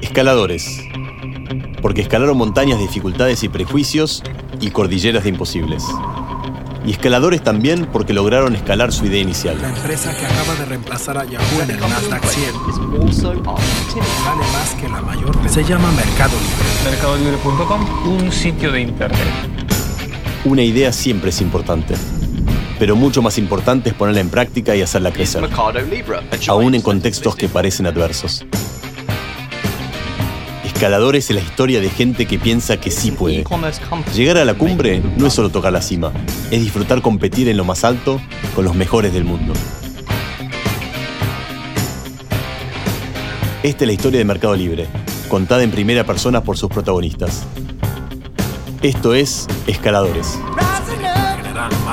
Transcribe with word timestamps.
Escaladores. 0.00 0.82
Porque 1.82 2.02
escalaron 2.02 2.36
montañas 2.36 2.78
de 2.78 2.86
dificultades 2.86 3.42
y 3.42 3.48
prejuicios 3.48 4.22
y 4.60 4.70
cordilleras 4.70 5.24
de 5.24 5.30
imposibles. 5.30 5.84
Y 6.86 6.92
escaladores 6.92 7.42
también 7.42 7.86
porque 7.92 8.12
lograron 8.12 8.56
escalar 8.56 8.92
su 8.92 9.06
idea 9.06 9.20
inicial. 9.20 9.60
La 9.60 9.68
empresa 9.68 10.16
que 10.16 10.24
acaba 10.24 10.54
de 10.54 10.64
reemplazar 10.64 11.18
a 11.18 11.24
Yahoo 11.24 11.62
en 11.62 11.70
el 11.70 11.80
Nasdaq 11.80 12.24
100 12.24 12.54
vale 14.24 14.42
más 14.52 14.74
que 14.80 14.88
la 14.88 15.02
mayor. 15.02 15.36
Se 15.48 15.62
llama 15.62 15.90
Mercado 15.92 16.32
Libre. 16.32 16.90
Mercadolibre.com, 16.90 18.08
un 18.08 18.32
sitio 18.32 18.72
de 18.72 18.80
internet. 18.80 19.18
Una 20.44 20.62
idea 20.62 20.92
siempre 20.92 21.30
es 21.30 21.40
importante. 21.42 21.94
Pero 22.78 22.96
mucho 22.96 23.20
más 23.20 23.36
importante 23.36 23.90
es 23.90 23.94
ponerla 23.94 24.22
en 24.22 24.30
práctica 24.30 24.74
y 24.74 24.80
hacerla 24.80 25.12
crecer. 25.12 25.46
Aún 26.48 26.74
en 26.74 26.80
contextos 26.80 27.36
que 27.36 27.48
parecen 27.48 27.86
adversos. 27.86 28.46
Escaladores 30.80 31.28
es 31.28 31.36
la 31.36 31.42
historia 31.42 31.78
de 31.78 31.90
gente 31.90 32.24
que 32.24 32.38
piensa 32.38 32.80
que 32.80 32.90
sí 32.90 33.10
puede. 33.10 33.44
Llegar 34.14 34.38
a 34.38 34.46
la 34.46 34.54
cumbre 34.54 35.02
no 35.18 35.26
es 35.26 35.34
solo 35.34 35.50
tocar 35.50 35.74
la 35.74 35.82
cima, 35.82 36.10
es 36.50 36.58
disfrutar 36.58 37.02
competir 37.02 37.50
en 37.50 37.58
lo 37.58 37.66
más 37.66 37.84
alto 37.84 38.18
con 38.54 38.64
los 38.64 38.74
mejores 38.74 39.12
del 39.12 39.24
mundo. 39.24 39.52
Esta 43.62 43.84
es 43.84 43.86
la 43.86 43.92
historia 43.92 44.20
de 44.20 44.24
Mercado 44.24 44.56
Libre, 44.56 44.86
contada 45.28 45.62
en 45.62 45.70
primera 45.70 46.04
persona 46.04 46.42
por 46.42 46.56
sus 46.56 46.70
protagonistas. 46.70 47.42
Esto 48.80 49.12
es 49.12 49.48
Escaladores. 49.66 50.38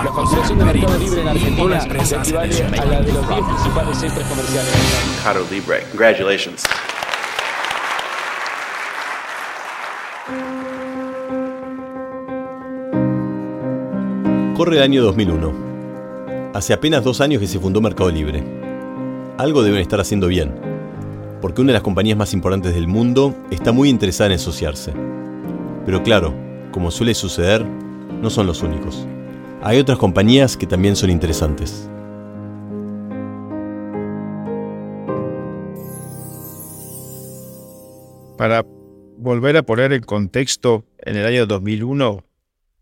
La 0.01 0.11
construcción 0.11 0.59
de 0.59 0.63
mercado 0.63 0.97
libre 0.97 1.21
en 1.23 1.27
Argentina 1.27 1.83
equivale 1.83 2.79
a 2.79 2.85
la 2.85 3.01
de 3.01 3.11
los 3.11 3.27
10 3.27 3.41
principales 3.41 3.97
centros 3.97 4.25
comerciales. 4.27 4.73
Mercado 5.25 5.45
Libre. 5.51 5.83
Congratulations. 5.91 6.63
El 14.73 14.81
año 14.81 15.01
2001. 15.01 16.51
Hace 16.53 16.73
apenas 16.73 17.01
dos 17.01 17.21
años 17.21 17.39
que 17.39 17.47
se 17.47 17.57
fundó 17.57 17.79
Mercado 17.79 18.11
Libre. 18.11 18.43
Algo 19.37 19.63
deben 19.63 19.79
estar 19.79 20.01
haciendo 20.01 20.27
bien, 20.27 20.53
porque 21.41 21.61
una 21.61 21.69
de 21.69 21.75
las 21.75 21.83
compañías 21.83 22.17
más 22.17 22.33
importantes 22.33 22.73
del 22.73 22.85
mundo 22.85 23.33
está 23.49 23.71
muy 23.71 23.87
interesada 23.87 24.29
en 24.29 24.35
asociarse. 24.35 24.91
Pero 25.85 26.03
claro, 26.03 26.33
como 26.71 26.91
suele 26.91 27.13
suceder, 27.13 27.65
no 27.65 28.29
son 28.29 28.45
los 28.45 28.61
únicos. 28.61 29.07
Hay 29.61 29.79
otras 29.79 29.97
compañías 29.97 30.57
que 30.57 30.67
también 30.67 30.97
son 30.97 31.11
interesantes. 31.11 31.89
Para 38.37 38.65
volver 39.17 39.55
a 39.55 39.63
poner 39.63 39.93
en 39.93 40.03
contexto, 40.03 40.83
en 40.97 41.15
el 41.15 41.25
año 41.25 41.45
2001, 41.45 42.25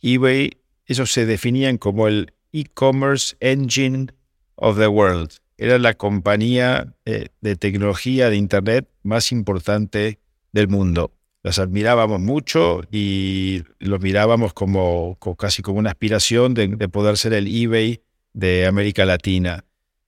eBay, 0.01 0.51
ellos 0.87 1.11
se 1.11 1.25
definían 1.25 1.77
como 1.77 2.07
el 2.07 2.33
e-commerce 2.53 3.35
engine 3.39 4.07
of 4.55 4.77
the 4.77 4.87
world. 4.87 5.31
Era 5.57 5.77
la 5.79 5.93
compañía 5.93 6.93
eh, 7.05 7.29
de 7.41 7.55
tecnología 7.55 8.29
de 8.29 8.35
Internet 8.37 8.87
más 9.03 9.31
importante 9.31 10.19
del 10.51 10.67
mundo. 10.67 11.11
Las 11.43 11.59
admirábamos 11.59 12.19
mucho 12.19 12.81
y 12.91 13.63
los 13.79 14.01
mirábamos 14.01 14.53
como, 14.53 15.15
co- 15.19 15.35
casi 15.35 15.61
como 15.61 15.79
una 15.79 15.91
aspiración 15.91 16.53
de, 16.53 16.67
de 16.67 16.89
poder 16.89 17.17
ser 17.17 17.33
el 17.33 17.47
eBay 17.47 18.01
de 18.33 18.65
América 18.65 19.05
Latina. 19.05 19.63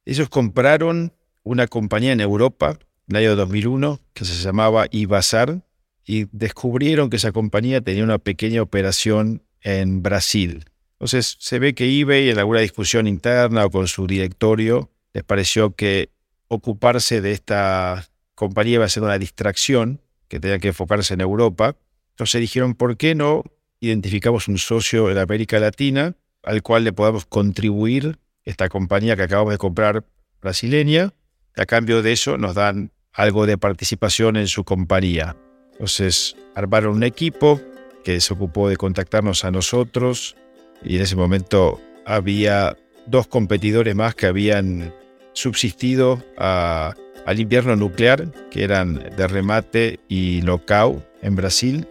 Ellos 0.05 0.30
compraron 0.30 1.14
una 1.44 1.67
compañía 1.67 2.11
en 2.11 2.22
Europa 2.22 2.78
en 3.08 3.16
el 3.16 3.23
año 3.23 3.36
2001 3.36 4.00
que 4.14 4.25
se 4.25 4.42
llamaba 4.44 4.88
Ibazar 4.92 5.61
y 6.05 6.25
descubrieron 6.31 7.09
que 7.09 7.17
esa 7.17 7.31
compañía 7.31 7.81
tenía 7.81 8.03
una 8.03 8.17
pequeña 8.17 8.61
operación 8.61 9.44
en 9.62 10.04
Brasil. 10.04 10.66
Entonces 10.94 11.38
se 11.40 11.60
ve 11.60 11.76
que 11.76 12.00
eBay 12.00 12.30
en 12.30 12.40
alguna 12.40 12.62
discusión 12.62 13.08
interna 13.08 13.66
o 13.66 13.70
con 13.70 13.88
su 13.88 14.08
directorio 14.08 14.90
les 15.14 15.23
pareció 15.23 15.76
que 15.76 16.10
ocuparse 16.48 17.22
de 17.22 17.32
esta 17.32 18.08
compañía 18.36 18.76
iba 18.76 18.86
a 18.86 18.90
ser 18.90 19.04
una 19.04 19.17
distracción, 19.17 20.02
que 20.28 20.40
tenía 20.40 20.60
que 20.60 20.70
enfocarse 20.70 21.14
en 21.14 21.22
Europa. 21.22 21.76
Entonces 22.12 22.42
dijeron, 22.42 22.76
¿por 22.76 22.98
qué 22.98 23.16
no 23.16 23.44
identificamos 23.80 24.48
un 24.48 24.58
socio 24.58 25.10
en 25.10 25.17
América 25.17 25.60
Latina 25.60 26.16
al 26.44 26.62
cual 26.64 26.84
le 26.84 26.94
podamos 26.94 27.26
contribuir 27.26 28.20
esta 28.44 28.70
compañía 28.70 29.16
que 29.16 29.23
acabamos 29.23 29.54
de 29.54 29.58
comprar 29.58 30.06
brasileña? 30.42 31.14
A 31.56 31.66
cambio 31.66 32.02
de 32.02 32.12
eso 32.12 32.38
nos 32.38 32.56
dan 32.56 32.92
algo 33.14 33.46
de 33.46 33.58
participación 33.58 34.36
en 34.36 34.48
su 34.48 34.64
compañía. 34.64 35.36
Entonces 35.73 36.36
armaron 36.56 36.96
un 36.96 37.04
equipo 37.04 37.62
que 38.08 38.22
se 38.22 38.34
ocupó 38.34 38.70
de 38.70 38.78
contactarnos 38.78 39.44
a 39.44 39.52
nosotros 39.52 40.38
y 40.82 40.95
en 40.95 41.02
ese 41.02 41.18
momento 41.18 41.82
había 42.06 42.78
dos 43.06 43.28
competidores 43.28 43.94
más 43.95 44.16
que 44.16 44.28
habían 44.28 44.94
subsistido 45.34 46.23
al 46.38 47.38
invierno 47.38 47.76
nuclear, 47.76 48.32
que 48.50 48.64
eran 48.64 48.94
de 49.17 49.28
remate 49.28 50.00
y 50.08 50.42
locao 50.42 51.04
en 51.22 51.36
Brasil. 51.36 51.86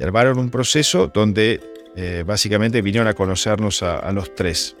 Y 0.00 0.04
un 0.04 0.50
proceso 0.50 1.12
donde 1.14 1.60
eh, 1.94 2.24
básicamente 2.26 2.82
vinieron 2.82 3.06
a 3.06 3.14
conocernos 3.14 3.84
a, 3.84 4.00
a 4.00 4.10
los 4.10 4.34
tres. 4.34 4.76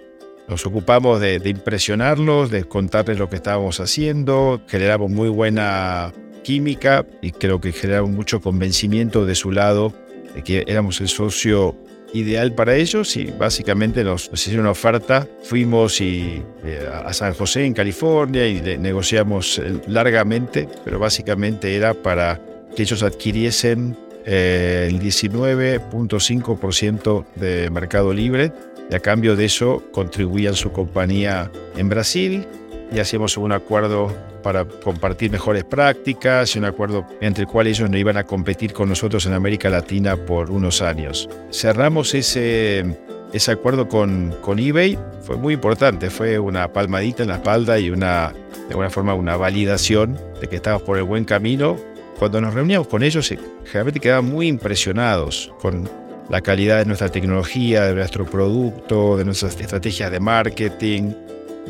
Nos 0.48 0.66
ocupamos 0.66 1.20
de, 1.20 1.38
de 1.38 1.48
impresionarlos, 1.48 2.50
de 2.50 2.64
contarles 2.64 3.20
lo 3.20 3.30
que 3.30 3.36
estábamos 3.36 3.78
haciendo, 3.78 4.60
generamos 4.66 5.12
muy 5.12 5.28
buena 5.28 6.12
química 6.42 7.06
y 7.20 7.30
creo 7.30 7.60
que 7.60 7.70
generamos 7.70 8.10
mucho 8.10 8.40
convencimiento 8.40 9.24
de 9.24 9.36
su 9.36 9.52
lado 9.52 10.01
de 10.34 10.42
que 10.42 10.64
éramos 10.66 11.00
el 11.00 11.08
socio 11.08 11.76
ideal 12.12 12.52
para 12.52 12.76
ellos 12.76 13.16
y 13.16 13.26
básicamente 13.26 14.04
nos, 14.04 14.30
nos 14.30 14.40
hicieron 14.40 14.64
una 14.64 14.72
oferta. 14.72 15.26
Fuimos 15.42 16.00
y, 16.00 16.42
eh, 16.64 16.88
a 17.04 17.12
San 17.12 17.34
José, 17.34 17.64
en 17.64 17.74
California, 17.74 18.46
y 18.46 18.60
negociamos 18.78 19.58
eh, 19.58 19.80
largamente, 19.86 20.68
pero 20.84 20.98
básicamente 20.98 21.74
era 21.74 21.94
para 21.94 22.40
que 22.76 22.82
ellos 22.82 23.02
adquiriesen 23.02 23.96
eh, 24.24 24.86
el 24.88 25.00
19.5% 25.00 27.24
de 27.34 27.68
Mercado 27.70 28.14
Libre 28.14 28.52
y 28.90 28.94
a 28.94 29.00
cambio 29.00 29.34
de 29.36 29.44
eso 29.46 29.82
contribuían 29.92 30.54
su 30.54 30.72
compañía 30.72 31.50
en 31.76 31.88
Brasil 31.88 32.46
y 32.92 33.00
hacíamos 33.00 33.36
un 33.36 33.52
acuerdo 33.52 34.14
para 34.42 34.64
compartir 34.64 35.30
mejores 35.30 35.64
prácticas 35.64 36.54
y 36.54 36.58
un 36.58 36.64
acuerdo 36.64 37.06
entre 37.20 37.44
el 37.44 37.48
cual 37.48 37.66
ellos 37.66 37.88
no 37.88 37.96
iban 37.96 38.16
a 38.16 38.24
competir 38.24 38.72
con 38.72 38.88
nosotros 38.88 39.24
en 39.26 39.32
América 39.32 39.70
Latina 39.70 40.16
por 40.16 40.50
unos 40.50 40.82
años. 40.82 41.28
Cerramos 41.50 42.14
ese, 42.14 42.96
ese 43.32 43.52
acuerdo 43.52 43.88
con, 43.88 44.34
con 44.42 44.58
eBay, 44.58 44.98
fue 45.22 45.36
muy 45.36 45.54
importante, 45.54 46.10
fue 46.10 46.38
una 46.38 46.72
palmadita 46.72 47.22
en 47.22 47.30
la 47.30 47.36
espalda 47.36 47.78
y 47.78 47.90
una, 47.90 48.32
de 48.32 48.70
alguna 48.70 48.90
forma 48.90 49.14
una 49.14 49.36
validación 49.36 50.18
de 50.40 50.48
que 50.48 50.56
estábamos 50.56 50.82
por 50.82 50.98
el 50.98 51.04
buen 51.04 51.24
camino. 51.24 51.76
Cuando 52.18 52.40
nos 52.40 52.52
reuníamos 52.52 52.88
con 52.88 53.02
ellos, 53.02 53.30
eh, 53.32 53.38
generalmente 53.64 54.00
quedaban 54.00 54.26
muy 54.26 54.48
impresionados 54.48 55.52
con 55.60 55.88
la 56.28 56.40
calidad 56.40 56.78
de 56.78 56.84
nuestra 56.86 57.08
tecnología, 57.08 57.84
de 57.84 57.94
nuestro 57.94 58.24
producto, 58.24 59.16
de 59.16 59.24
nuestras 59.24 59.58
estrategias 59.60 60.10
de 60.10 60.20
marketing, 60.20 61.12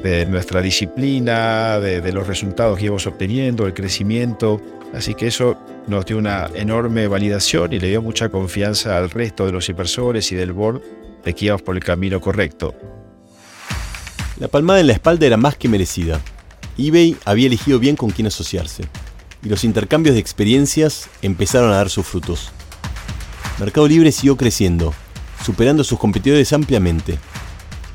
de 0.03 0.27
nuestra 0.27 0.61
disciplina, 0.63 1.79
de, 1.79 2.13
los 2.13 2.27
resultados 2.27 2.79
que 2.79 2.87
íbamos 2.87 3.07
obteniendo, 3.07 3.67
el 3.67 3.75
crecimiento. 3.75 4.61
Así 4.95 5.15
que 5.15 5.27
eso 5.27 5.57
nos 5.87 6.05
dio 6.05 6.19
una 6.19 6.51
enorme 6.55 7.07
validación 7.09 7.73
y 7.73 7.79
le 7.79 7.89
dio 7.89 8.03
mucha 8.03 8.29
confianza 8.29 8.99
al 8.99 9.11
resto 9.11 9.47
de 9.47 9.53
los 9.53 9.69
inversores 9.69 10.31
y 10.33 10.35
del 10.35 10.53
board 10.53 10.83
de 11.25 11.35
que 11.35 11.47
íbamos 11.47 11.63
por 11.63 11.77
el 11.77 11.85
camino 11.85 12.21
correcto. 12.21 12.75
La 14.39 14.49
palmada 14.49 14.81
en 14.81 14.89
la 14.89 14.95
espalda 14.95 15.27
era 15.27 15.37
más 15.37 15.57
que 15.57 15.69
merecida. 15.69 16.21
eBay 16.77 17.17
había 17.25 17.47
elegido 17.47 17.79
bien 17.79 17.97
con 17.97 18.11
quién 18.11 18.27
asociarse, 18.27 18.85
y 19.45 19.49
los 19.49 19.65
intercambios 19.65 20.15
de 20.15 20.21
experiencias 20.21 21.09
empezaron 21.21 21.71
a 21.71 21.77
dar 21.77 21.91
sus 21.91 22.07
frutos. 22.07 22.51
Mercado 23.59 23.87
Libre 23.87 24.11
siguió 24.11 24.37
creciendo, 24.37 24.95
superando 25.45 25.83
a 25.83 25.85
sus 25.85 25.99
competidores 25.99 26.53
ampliamente, 26.53 27.19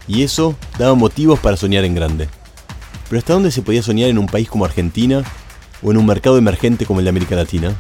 y 0.08 0.24
eso 0.24 0.58
daba 0.78 0.96
motivos 0.96 1.40
para 1.40 1.58
soñar 1.58 1.84
en 1.84 1.96
grande. 1.96 2.30
Pero 3.10 3.20
¿hasta 3.20 3.34
dónde 3.34 3.52
se 3.52 3.62
podía 3.62 3.84
soñar 3.84 4.10
en 4.10 4.18
un 4.18 4.28
país 4.28 4.48
como 4.50 4.66
Argentina 4.66 5.24
o 5.82 5.92
en 5.92 5.98
un 5.98 6.06
mercado 6.06 6.38
emergente 6.38 6.86
como 6.86 7.00
el 7.00 7.06
de 7.06 7.10
América 7.10 7.36
Latina? 7.36 7.76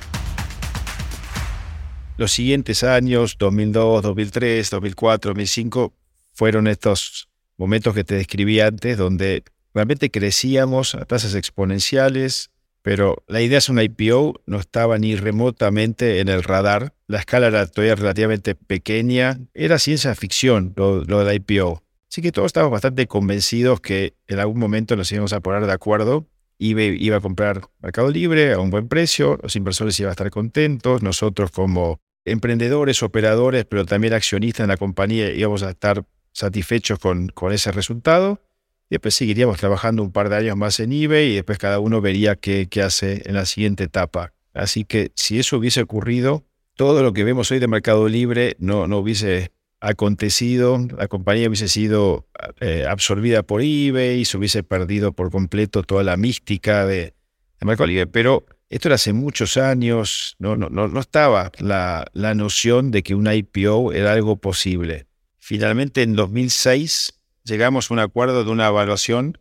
Los 2.18 2.32
siguientes 2.32 2.84
años, 2.84 3.38
2002, 3.38 4.02
2003, 4.02 4.70
2004, 4.70 5.30
2005, 5.30 5.94
fueron 6.34 6.68
estos 6.68 7.30
momentos 7.58 7.94
que 7.94 8.04
te 8.04 8.16
describí 8.16 8.60
antes, 8.60 8.98
donde 8.98 9.44
realmente 9.74 10.10
crecíamos 10.10 10.96
a 10.96 11.06
tasas 11.06 11.36
exponenciales, 11.36 12.50
pero 12.82 13.24
la 13.28 13.42
idea 13.42 13.58
es 13.58 13.70
una 13.70 13.84
IPO 13.84 14.42
no 14.46 14.60
estaba 14.60 14.98
ni 14.98 15.16
remotamente 15.16 16.20
en 16.20 16.30
el 16.30 16.42
radar. 16.42 16.94
La 17.06 17.20
escala 17.20 17.48
era 17.48 17.68
todavía 17.68 17.96
relativamente 17.96 18.56
pequeña. 18.56 19.40
Era 19.54 19.78
ciencia 19.78 20.16
ficción 20.16 20.74
lo, 20.78 21.04
lo 21.04 21.26
de 21.26 21.36
IPO. 21.36 21.84
Así 22.10 22.22
que 22.22 22.32
todos 22.32 22.48
estábamos 22.48 22.72
bastante 22.72 23.08
convencidos 23.08 23.82
que 23.82 24.16
en 24.28 24.40
algún 24.40 24.60
momento 24.60 24.96
nos 24.96 25.12
íbamos 25.12 25.34
a 25.34 25.42
poner 25.42 25.66
de 25.66 25.74
acuerdo 25.74 26.28
eBay 26.60 26.98
iba 27.00 27.18
a 27.18 27.22
comprar 27.22 27.62
Mercado 27.82 28.10
Libre 28.10 28.54
a 28.54 28.60
un 28.60 28.70
buen 28.70 28.88
precio, 28.88 29.38
los 29.42 29.56
inversores 29.56 30.00
iban 30.00 30.10
a 30.10 30.12
estar 30.12 30.30
contentos, 30.32 31.04
nosotros 31.04 31.52
como 31.52 32.00
emprendedores, 32.26 33.04
operadores, 33.04 33.66
pero 33.66 33.86
también 33.86 34.14
accionistas 34.14 34.64
en 34.64 34.70
la 34.70 34.78
compañía 34.78 35.32
íbamos 35.32 35.64
a 35.64 35.70
estar 35.70 36.04
satisfechos 36.34 37.00
con, 37.00 37.30
con 37.30 37.54
ese 37.54 37.72
resultado. 37.72 38.42
Y 38.90 38.96
después 38.96 39.16
seguiríamos 39.16 39.58
trabajando 39.58 40.02
un 40.02 40.12
par 40.12 40.30
de 40.30 40.38
años 40.38 40.56
más 40.56 40.80
en 40.80 40.94
eBay 40.94 41.32
y 41.32 41.36
después 41.36 41.58
cada 41.58 41.80
uno 41.80 42.00
vería 42.02 42.36
qué, 42.36 42.68
qué 42.70 42.82
hace 42.82 43.22
en 43.26 43.36
la 43.36 43.46
siguiente 43.46 43.84
etapa. 43.84 44.34
Así 44.54 44.86
que 44.86 45.12
si 45.14 45.40
eso 45.40 45.58
hubiese 45.58 45.82
ocurrido, 45.82 46.46
todo 46.76 47.04
lo 47.04 47.12
que 47.12 47.24
vemos 47.24 47.52
hoy 47.52 47.60
de 47.60 47.68
Mercado 47.68 48.08
Libre 48.08 48.56
no, 48.60 48.88
no 48.88 49.00
hubiese 49.00 49.52
acontecido, 49.80 50.80
la 50.98 51.08
compañía 51.08 51.48
hubiese 51.48 51.68
sido 51.68 52.28
eh, 52.60 52.86
absorbida 52.88 53.44
por 53.44 53.62
eBay, 53.62 54.26
se 54.26 54.38
hubiese 54.38 54.64
perdido 54.64 55.14
por 55.14 55.32
completo 55.32 55.84
toda 55.84 56.04
la 56.04 56.18
mística 56.18 56.86
de, 56.86 57.14
Mercado 57.62 57.88
Libre. 57.88 58.08
Pero 58.08 58.46
esto 58.70 58.88
era 58.88 58.96
hace 58.96 59.14
muchos 59.14 59.58
años, 59.58 60.36
no, 60.40 60.56
no, 60.56 60.70
no, 60.70 61.00
estaba 61.00 61.52
la, 61.60 62.08
la 62.14 62.36
noción 62.36 62.92
de 62.92 63.04
que 63.04 63.16
un 63.16 63.32
IPO 63.32 63.94
era 63.94 64.14
algo 64.14 64.38
posible. 64.38 65.08
Finalmente, 65.40 66.04
en 66.04 66.16
2006, 66.16 67.20
llegamos 67.44 67.90
a 67.90 67.94
un 67.94 68.00
acuerdo 68.00 68.44
de 68.44 68.52
una 68.52 68.68
evaluación 68.68 69.38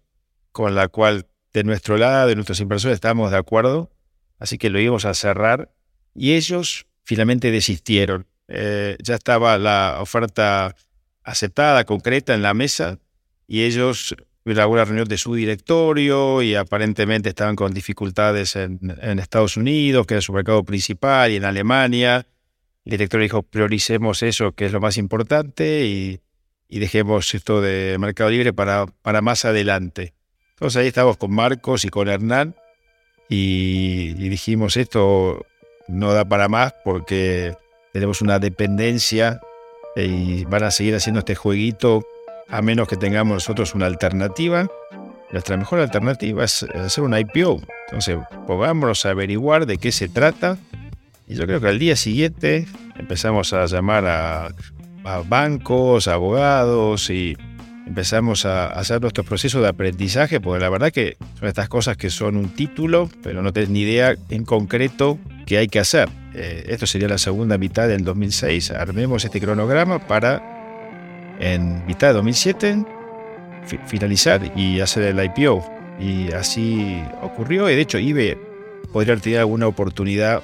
con 0.53 0.75
la 0.75 0.89
cual 0.89 1.27
de 1.53 1.65
nuestro 1.65 1.97
lado, 1.97 2.29
de 2.29 2.35
nuestros 2.35 2.61
inversores, 2.61 2.94
estábamos 2.94 3.31
de 3.31 3.39
acuerdo, 3.39 3.91
así 4.39 4.59
que 4.59 4.71
lo 4.71 4.79
íbamos 4.79 5.05
a 5.05 5.15
cerrar 5.15 5.75
y 6.15 6.35
ellos 6.35 6.87
finalmente 7.03 7.50
desistieron. 7.50 8.27
Eh, 8.48 8.96
ya 9.02 9.14
estaba 9.16 9.58
la 9.58 9.98
oferta 10.00 10.75
aceptada, 11.25 11.84
concreta 11.84 12.34
en 12.34 12.43
la 12.43 12.54
mesa 12.54 12.98
y 13.48 13.64
ellos 13.64 14.14
hubo 14.44 14.69
una 14.69 14.84
reunión 14.84 15.08
de 15.08 15.19
su 15.19 15.34
directorio 15.34 16.43
y 16.43 16.54
aparentemente 16.54 17.31
estaban 17.31 17.56
con 17.56 17.75
dificultades 17.75 18.54
en, 18.54 18.78
Estados 19.19 19.56
Unidos, 19.56 20.06
que 20.06 20.14
era 20.14 20.20
su 20.20 20.32
mercado 20.32 20.62
principal, 20.64 21.32
y 21.32 21.37
en 21.37 21.44
Alemania. 21.44 22.26
El 22.84 22.93
director 22.93 23.20
dijo, 23.20 23.43
prioricemos 23.43 24.22
eso, 24.22 24.52
que 24.52 24.66
es 24.66 24.72
lo 24.72 24.81
más 24.81 24.96
importante, 24.98 25.84
y 25.84 26.20
y 26.69 26.78
dejemos 26.78 27.34
esto 27.34 27.60
de 27.60 27.96
Mercado 27.98 28.31
Libre 28.31 28.52
para, 28.52 28.87
para 29.02 29.22
más 29.22 29.44
adelante. 29.44 30.14
Entonces 30.50 30.81
ahí 30.81 30.88
estábamos 30.88 31.16
con 31.16 31.32
Marcos 31.32 31.84
y 31.84 31.88
con 31.88 32.08
Hernán 32.08 32.54
y, 33.28 34.14
dijimos 34.14 34.76
esto 34.76 35.44
no 35.88 36.12
da 36.12 36.25
para 36.25 36.48
más 36.48 36.75
porque 36.84 37.54
tenemos 37.96 38.20
una 38.20 38.38
dependencia 38.38 39.40
y 39.96 40.44
van 40.44 40.64
a 40.64 40.70
seguir 40.70 40.94
haciendo 40.94 41.20
este 41.20 41.34
jueguito 41.34 42.04
a 42.46 42.60
menos 42.60 42.88
que 42.88 42.96
tengamos 42.98 43.32
nosotros 43.32 43.75
una 43.75 43.87
alternativa. 43.87 44.69
Nuestra 45.32 45.56
mejor 45.56 45.81
alternativa 45.81 46.44
es 46.44 46.62
hacer 46.62 47.04
un 47.04 47.16
IPO. 47.16 47.62
Entonces, 47.87 48.19
pongámonos 48.46 49.06
a 49.06 49.12
averiguar 49.12 49.64
de 49.64 49.78
qué 49.78 49.93
se 49.93 50.10
trata. 50.10 50.58
Y 51.26 51.37
yo 51.37 51.46
creo 51.46 51.58
que 51.58 51.69
al 51.69 51.78
día 51.78 51.96
siguiente 51.96 52.66
empezamos 52.98 53.54
a 53.54 53.64
llamar 53.64 54.04
a 54.06 54.52
bancos, 55.26 56.06
abogados 56.06 57.08
y 57.08 57.34
empezamos 57.87 58.44
a 58.44 58.66
hacer 58.66 59.00
nuestro 59.00 59.25
proceso 59.25 59.62
de 59.62 59.69
aprendizaje, 59.69 60.38
porque 60.38 60.60
la 60.60 60.69
verdad 60.69 60.93
que 60.93 61.16
son 61.38 61.48
estas 61.48 61.70
cosas 61.70 61.96
que 61.96 62.10
son 62.10 62.37
un 62.37 62.50
título, 62.50 63.08
pero 63.22 63.40
no 63.40 63.54
tienes 63.54 63.70
ni 63.70 63.81
idea 63.81 64.16
en 64.28 64.44
concreto 64.44 65.19
qué 65.46 65.56
hay 65.56 65.69
que 65.69 65.78
hacer. 65.78 66.10
Eh, 66.38 66.65
esto 66.69 66.87
sería 66.87 67.09
la 67.09 67.17
segunda 67.17 67.56
mitad 67.56 67.88
del 67.88 68.05
2006. 68.05 68.73
Armemos 68.73 69.25
este 69.25 69.41
cronograma 69.41 70.06
para 70.06 71.37
en 71.41 71.85
mitad 71.87 72.09
de 72.09 72.15
2007 72.15 72.85
finalizar 73.87 74.53
y 74.55 74.81
hacer 74.81 75.05
el 75.05 75.25
IPO. 75.25 75.65
Y 75.99 76.31
así 76.33 77.03
ocurrió. 77.23 77.71
Y 77.71 77.75
de 77.75 77.81
hecho, 77.81 77.99
IBE 77.99 78.38
podría 78.93 79.17
tener 79.17 79.41
alguna 79.41 79.67
oportunidad 79.67 80.43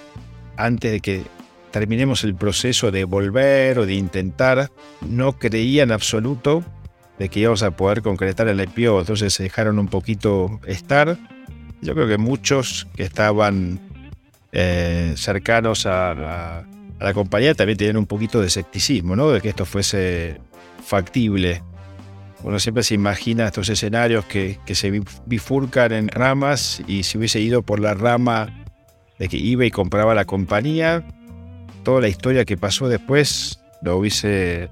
antes 0.57 0.93
de 0.93 1.01
que 1.01 1.25
terminemos 1.71 2.25
el 2.25 2.35
proceso 2.35 2.91
de 2.91 3.05
volver 3.05 3.79
o 3.79 3.87
de 3.87 3.95
intentar, 3.95 4.71
no 5.03 5.39
creía 5.39 5.83
en 5.83 5.93
absoluto 5.93 6.65
de 7.19 7.29
que 7.29 7.41
íbamos 7.41 7.63
a 7.63 7.71
poder 7.73 8.03
concretar 8.03 8.49
el 8.49 8.61
IPO, 8.61 9.01
entonces 9.01 9.33
se 9.33 9.43
dejaron 9.43 9.79
un 9.79 9.89
poquito 9.89 10.61
estar. 10.67 11.19
Yo 11.81 11.95
creo 11.95 12.07
que 12.07 12.19
muchos 12.19 12.87
que 12.95 13.03
estaban 13.03 13.81
eh, 14.53 15.15
cercanos 15.17 15.87
a, 15.87 16.65
la 17.01 17.15
compañía 17.15 17.55
también 17.55 17.79
tenían 17.79 17.97
un 17.97 18.07
poquito 18.07 18.41
de 18.41 18.47
escepticismo, 18.47 19.17
¿no? 19.17 19.31
De 19.31 19.41
que 19.41 19.49
esto 19.49 19.65
fuese 19.65 20.41
factible. 20.85 21.63
Uno 22.45 22.59
siempre 22.59 22.83
se 22.83 22.95
imagina 22.95 23.47
estos 23.47 23.69
escenarios 23.69 24.25
que, 24.27 24.59
se 24.73 25.03
bifurcan 25.27 25.93
en 25.93 26.09
ramas 26.09 26.83
y 26.87 27.03
si 27.05 27.19
hubiese 27.19 27.41
ido 27.41 27.63
por 27.63 27.81
la 27.81 27.95
rama 27.95 28.65
de 29.19 29.29
que 29.29 29.37
iba 29.37 29.65
y 29.65 29.71
compraba 29.71 30.15
la 30.15 30.25
compañía, 30.27 31.05
toda 31.83 32.01
la 32.01 32.09
historia 32.09 32.45
que 32.45 32.57
pasó 32.57 32.89
después 32.89 33.61
lo 33.81 33.97
hubiese 33.97 34.69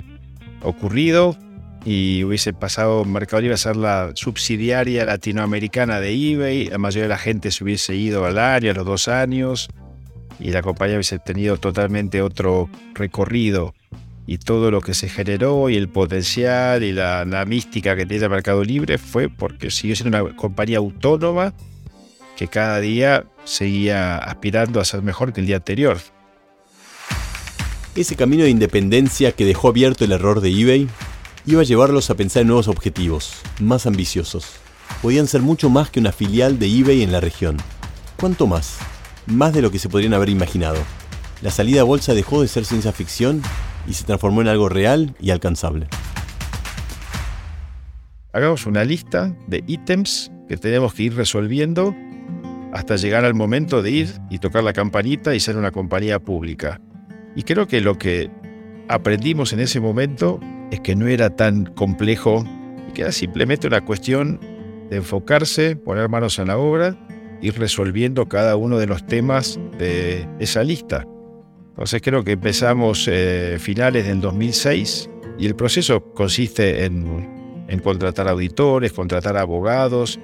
ocurrido 0.63 1.37
y 1.85 2.25
hubiese 2.25 2.53
pasado 2.53 3.05
Mercado 3.05 3.41
Libre 3.41 3.55
a 3.55 3.59
ser 3.59 3.77
la 3.77 4.13
subsidiaria 4.15 5.05
latinoamericana 5.05 6.01
de 6.01 6.13
eBay, 6.13 6.67
la 6.67 6.79
mayoría 6.79 7.05
de 7.05 7.09
la 7.09 7.19
gente 7.19 7.51
se 7.51 7.65
hubiese 7.65 7.97
ido 7.97 8.27
al 8.27 8.39
área 8.39 8.73
a 8.73 8.75
los 8.75 8.87
dos 8.87 9.09
años 9.09 9.69
y 10.39 10.51
la 10.51 10.63
compañía 10.63 10.97
hubiese 10.97 11.19
tenido 11.19 11.57
totalmente 11.57 12.23
otro 12.23 12.69
recorrido 12.95 13.75
y 14.27 14.39
todo 14.39 14.71
lo 14.71 14.81
que 14.81 14.95
se 14.95 15.09
generó 15.09 15.71
y 15.71 15.77
el 15.77 15.89
potencial 15.89 16.85
y 16.85 16.93
la, 16.93 17.45
mística 17.47 17.97
que 17.97 18.07
tiene 18.07 18.29
Mercado 18.29 18.63
Libre 18.63 18.99
fue 18.99 19.29
porque 19.29 19.71
siguió 19.71 19.97
siendo 19.97 20.23
una 20.23 20.37
compañía 20.37 20.79
autónoma 20.79 21.55
que 22.37 22.47
cada 22.47 22.81
día 22.81 23.25
seguía 23.45 24.19
aspirando 24.19 24.81
a 24.81 24.85
ser 24.85 25.03
mejor 25.03 25.33
que 25.33 25.41
el 25.41 25.47
día 25.47 25.57
anterior. 25.57 25.99
Ese 27.97 28.15
camino 28.15 28.45
de 28.45 28.51
independencia 28.51 29.33
que 29.33 29.45
dejó 29.45 29.69
abierto 29.69 30.05
el 30.05 30.13
error 30.13 30.41
de 30.41 30.51
eBay 30.51 30.89
iba 31.47 31.63
a 31.63 31.65
llevarlos 31.65 32.11
a 32.11 32.15
pensar 32.15 32.43
en 32.43 32.49
nuevos 32.49 32.69
objetivos, 32.69 33.41
más 33.61 33.87
ambiciosos. 33.87 34.47
Podían 35.03 35.27
ser 35.27 35.41
mucho 35.41 35.71
más 35.71 35.91
que 35.91 36.01
una 36.01 36.13
filial 36.13 36.59
de 36.59 36.67
eBay 36.67 37.03
en 37.03 37.13
la 37.13 37.21
región. 37.21 37.57
¿Cuánto 38.19 38.47
más? 38.47 38.79
Más 39.27 39.53
de 39.53 39.63
lo 39.63 39.71
que 39.71 39.79
se 39.79 39.89
podrían 39.89 40.15
haber 40.15 40.29
imaginado. 40.29 40.79
La 41.43 41.51
salida 41.51 41.81
a 41.81 41.85
bolsa 41.85 42.13
dejó 42.13 42.43
de 42.43 42.49
ser 42.49 42.65
ciencia 42.65 42.93
ficción 42.93 43.43
y 43.87 43.95
se 43.95 44.05
transformó 44.05 44.43
en 44.43 44.49
algo 44.49 44.69
real 44.69 45.15
y 45.21 45.31
alcanzable. 45.31 45.89
Hagamos 48.33 48.67
una 48.67 48.85
lista 48.85 49.35
de 49.47 49.65
ítems 49.67 50.31
que 50.49 50.57
tenemos 50.57 50.95
que 50.95 51.05
ir 51.05 51.15
resolviendo 51.15 51.95
hasta 52.73 52.97
llegar 52.97 53.25
al 53.25 53.35
momento 53.35 53.83
de 53.83 53.91
ir 53.91 54.15
y 54.29 54.39
tocar 54.39 54.63
la 54.63 54.73
campanita 54.73 55.35
y 55.35 55.41
ser 55.41 55.57
una 55.57 55.73
compañía 55.73 56.21
pública. 56.21 56.81
Y 57.35 57.43
creo 57.43 57.67
que 57.67 57.81
lo 57.81 57.99
que 57.99 58.31
aprendimos 58.89 59.53
en 59.53 59.61
ese 59.61 59.81
momento 59.81 60.39
es 60.71 60.81
que 60.81 60.97
no 60.97 61.07
era 61.07 61.37
tan 61.37 61.67
complejo 61.67 62.45
y 62.89 62.93
que 62.93 63.03
era 63.03 63.13
simplemente 63.13 63.67
una 63.67 63.85
cuestión 63.85 64.41
de 64.91 64.97
enfocarse, 64.97 65.77
poner 65.77 66.09
manos 66.09 66.39
en 66.39 66.49
la 66.49 66.59
obra, 66.59 66.97
ir 67.41 67.59
resolviendo 67.59 68.29
cada 68.29 68.57
uno 68.57 68.79
de 68.79 68.87
los 68.87 69.07
temas 69.07 69.59
de 69.79 70.27
esa 70.39 70.63
lista. 70.63 71.07
Entonces 71.71 72.03
creo 72.03 72.25
que 72.25 72.33
empezamos 72.33 73.09
eh, 73.11 73.57
finales 73.59 74.07
del 74.07 74.21
2006 74.21 75.09
y 75.39 75.47
el 75.47 75.57
proceso 75.57 76.13
consiste 76.13 76.85
en, 76.85 77.65
en 77.69 77.79
contratar 77.79 78.29
auditores, 78.29 78.93
contratar 78.93 79.37
abogados. 79.37 80.21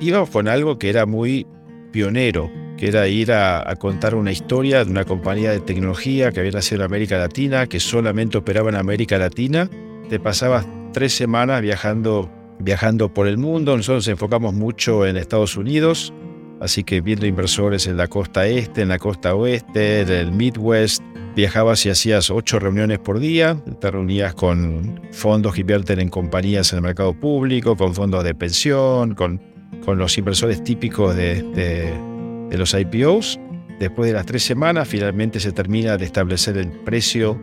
Íbamos 0.00 0.30
con 0.30 0.48
algo 0.48 0.78
que 0.78 0.90
era 0.90 1.06
muy 1.06 1.46
pionero, 1.92 2.50
que 2.76 2.88
era 2.88 3.08
ir 3.08 3.32
a, 3.32 3.74
contar 3.78 4.14
una 4.14 4.32
historia 4.32 4.84
de 4.84 4.90
una 4.90 5.04
compañía 5.04 5.50
de 5.50 5.60
tecnología 5.60 6.32
que 6.32 6.40
había 6.40 6.52
nacido 6.52 6.82
en 6.82 6.86
América 6.86 7.18
Latina, 7.18 7.66
que 7.66 7.80
solamente 7.80 8.38
operaba 8.38 8.68
en 8.68 8.76
América 8.76 9.18
Latina. 9.18 9.68
Te 10.08 10.18
pasabas 10.18 10.66
tres 10.92 11.12
semanas 11.14 11.60
viajando, 11.60 12.30
viajando 12.58 13.12
por 13.12 13.26
el 13.28 13.38
mundo. 13.38 13.76
Nosotros 13.76 14.06
nos 14.06 14.08
enfocamos 14.08 14.54
mucho 14.54 15.06
en 15.06 15.16
Estados 15.16 15.56
Unidos, 15.56 16.12
así 16.60 16.84
que 16.84 17.00
viendo 17.00 17.26
inversores 17.26 17.86
en 17.86 17.96
la 17.96 18.08
costa 18.08 18.46
este, 18.46 18.82
en 18.82 18.88
la 18.88 18.98
costa 18.98 19.34
oeste, 19.34 20.00
en 20.00 20.08
el 20.08 20.32
Midwest. 20.32 21.02
Viajabas 21.36 21.86
y 21.86 21.90
hacías 21.90 22.30
ocho 22.30 22.58
reuniones 22.58 22.98
por 22.98 23.20
día. 23.20 23.62
Te 23.80 23.90
reunías 23.90 24.34
con 24.34 25.00
fondos 25.12 25.54
que 25.54 25.60
invierten 25.60 26.00
en 26.00 26.08
compañías 26.08 26.72
en 26.72 26.78
el 26.78 26.82
mercado 26.82 27.12
público, 27.14 27.76
con 27.76 27.94
fondos 27.94 28.24
de 28.24 28.34
pensión, 28.34 29.14
con, 29.14 29.40
con 29.84 29.98
los 29.98 30.18
inversores 30.18 30.64
típicos 30.64 31.14
de 31.14 32.08
de 32.48 32.58
los 32.58 32.74
IPOs. 32.74 33.38
Después 33.78 34.08
de 34.08 34.14
las 34.14 34.26
tres 34.26 34.42
semanas, 34.42 34.88
finalmente 34.88 35.38
se 35.40 35.52
termina 35.52 35.96
de 35.96 36.04
establecer 36.04 36.56
el 36.56 36.70
precio 36.70 37.40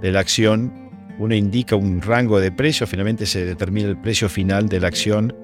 de 0.00 0.12
la 0.12 0.20
acción. 0.20 0.81
Uno 1.18 1.34
indica 1.34 1.76
un 1.76 2.00
rango 2.00 2.40
de 2.40 2.50
precio, 2.50 2.86
finalmente 2.86 3.26
se 3.26 3.44
determina 3.44 3.88
el 3.88 3.96
precio 3.96 4.28
final 4.28 4.68
de 4.68 4.80
la 4.80 4.88
acción 4.88 5.34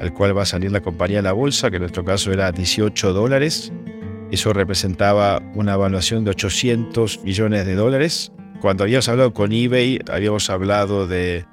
al 0.00 0.12
cual 0.12 0.36
va 0.36 0.42
a 0.42 0.46
salir 0.46 0.70
la 0.72 0.80
compañía 0.80 1.20
a 1.20 1.22
la 1.22 1.32
bolsa, 1.32 1.70
que 1.70 1.76
en 1.76 1.82
nuestro 1.82 2.04
caso 2.04 2.32
era 2.32 2.52
18 2.52 3.12
dólares. 3.12 3.72
Eso 4.30 4.52
representaba 4.52 5.40
una 5.54 5.74
evaluación 5.74 6.24
de 6.24 6.30
800 6.30 7.24
millones 7.24 7.64
de 7.64 7.74
dólares. 7.74 8.32
Cuando 8.60 8.84
habíamos 8.84 9.08
hablado 9.08 9.32
con 9.32 9.52
eBay, 9.52 10.00
habíamos 10.10 10.50
hablado 10.50 11.06
de 11.06 11.46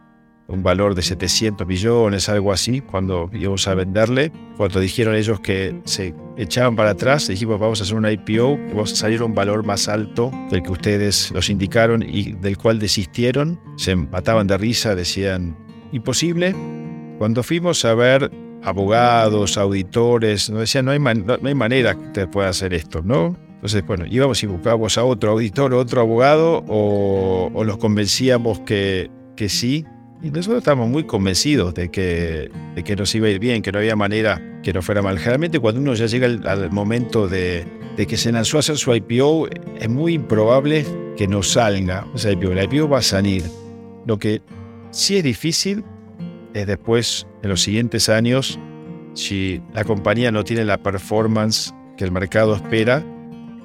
un 0.47 0.63
valor 0.63 0.95
de 0.95 1.01
700 1.01 1.65
millones, 1.65 2.29
algo 2.29 2.51
así, 2.51 2.81
cuando 2.81 3.29
íbamos 3.33 3.67
a 3.67 3.75
venderle. 3.75 4.31
Cuando 4.57 4.79
dijeron 4.79 5.15
ellos 5.15 5.39
que 5.39 5.79
se 5.85 6.13
echaban 6.37 6.75
para 6.75 6.91
atrás, 6.91 7.27
dijimos 7.27 7.59
vamos 7.59 7.79
a 7.79 7.83
hacer 7.83 7.95
un 7.95 8.05
IPO, 8.09 8.57
vamos 8.69 8.93
a 8.93 8.95
salir 8.95 9.21
a 9.21 9.25
un 9.25 9.33
valor 9.33 9.65
más 9.65 9.87
alto 9.87 10.31
del 10.51 10.63
que 10.63 10.71
ustedes 10.71 11.31
nos 11.31 11.49
indicaron 11.49 12.03
y 12.03 12.33
del 12.33 12.57
cual 12.57 12.79
desistieron. 12.79 13.59
Se 13.77 13.95
mataban 13.95 14.47
de 14.47 14.57
risa, 14.57 14.95
decían 14.95 15.57
imposible. 15.91 16.55
Cuando 17.17 17.43
fuimos 17.43 17.85
a 17.85 17.93
ver 17.93 18.31
abogados, 18.63 19.57
auditores, 19.57 20.49
nos 20.49 20.61
decían 20.61 20.85
no 20.85 20.91
hay, 20.91 20.99
no, 20.99 21.37
hay 21.43 21.55
manera 21.55 21.95
que 21.95 22.01
usted 22.07 22.29
pueda 22.29 22.49
hacer 22.49 22.73
esto, 22.73 23.01
¿no? 23.01 23.37
Entonces, 23.55 23.85
bueno, 23.85 24.05
íbamos 24.09 24.43
y 24.43 24.47
buscábamos 24.47 24.97
a 24.97 25.05
otro 25.05 25.31
auditor, 25.31 25.73
otro 25.73 26.01
abogado, 26.01 26.65
o, 26.67 27.49
o 27.53 27.63
los 27.63 27.77
convencíamos 27.77 28.59
que, 28.59 29.09
que 29.37 29.47
sí, 29.47 29.85
y 30.23 30.31
nosotros 30.31 30.59
estábamos 30.59 30.89
muy 30.89 31.03
convencidos 31.03 31.73
de 31.73 31.91
que, 31.91 32.49
de 32.75 32.83
que 32.83 32.95
nos 32.95 33.13
iba 33.13 33.27
a 33.27 33.29
ir 33.29 33.39
bien, 33.39 33.61
que 33.61 33.73
no 33.73 33.79
había 33.79 33.97
manera 33.97 34.41
que 34.63 34.71
no 34.71 34.81
fuera 34.81 35.01
mal. 35.01 35.19
Generalmente 35.19 35.59
cuando 35.59 35.81
uno 35.81 35.93
ya 35.95 36.05
llega 36.05 36.27
al, 36.27 36.71
momento 36.71 37.27
de, 37.27 37.65
de, 37.97 38.07
que 38.07 38.15
se 38.15 38.31
lanzó 38.31 38.55
a 38.55 38.61
hacer 38.61 38.77
su 38.77 38.95
IPO, 38.95 39.49
es 39.79 39.89
muy 39.89 40.13
improbable 40.13 40.85
que 41.17 41.27
no 41.27 41.43
salga 41.43 42.07
o 42.13 42.17
sea, 42.17 42.31
IPO. 42.31 42.53
La 42.53 42.63
IPO 42.63 42.87
va 42.87 42.99
a 42.99 43.01
salir. 43.01 43.43
Lo 44.05 44.17
que 44.17 44.41
sí 44.91 45.17
es 45.17 45.25
difícil 45.25 45.83
es 46.53 46.67
después, 46.67 47.27
en 47.41 47.49
los 47.49 47.61
siguientes 47.61 48.07
años, 48.07 48.57
si 49.15 49.61
la 49.73 49.83
compañía 49.83 50.31
no 50.31 50.45
tiene 50.45 50.63
la 50.63 50.77
performance 50.77 51.73
que 51.97 52.05
el 52.05 52.11
mercado 52.11 52.55
espera, 52.55 53.03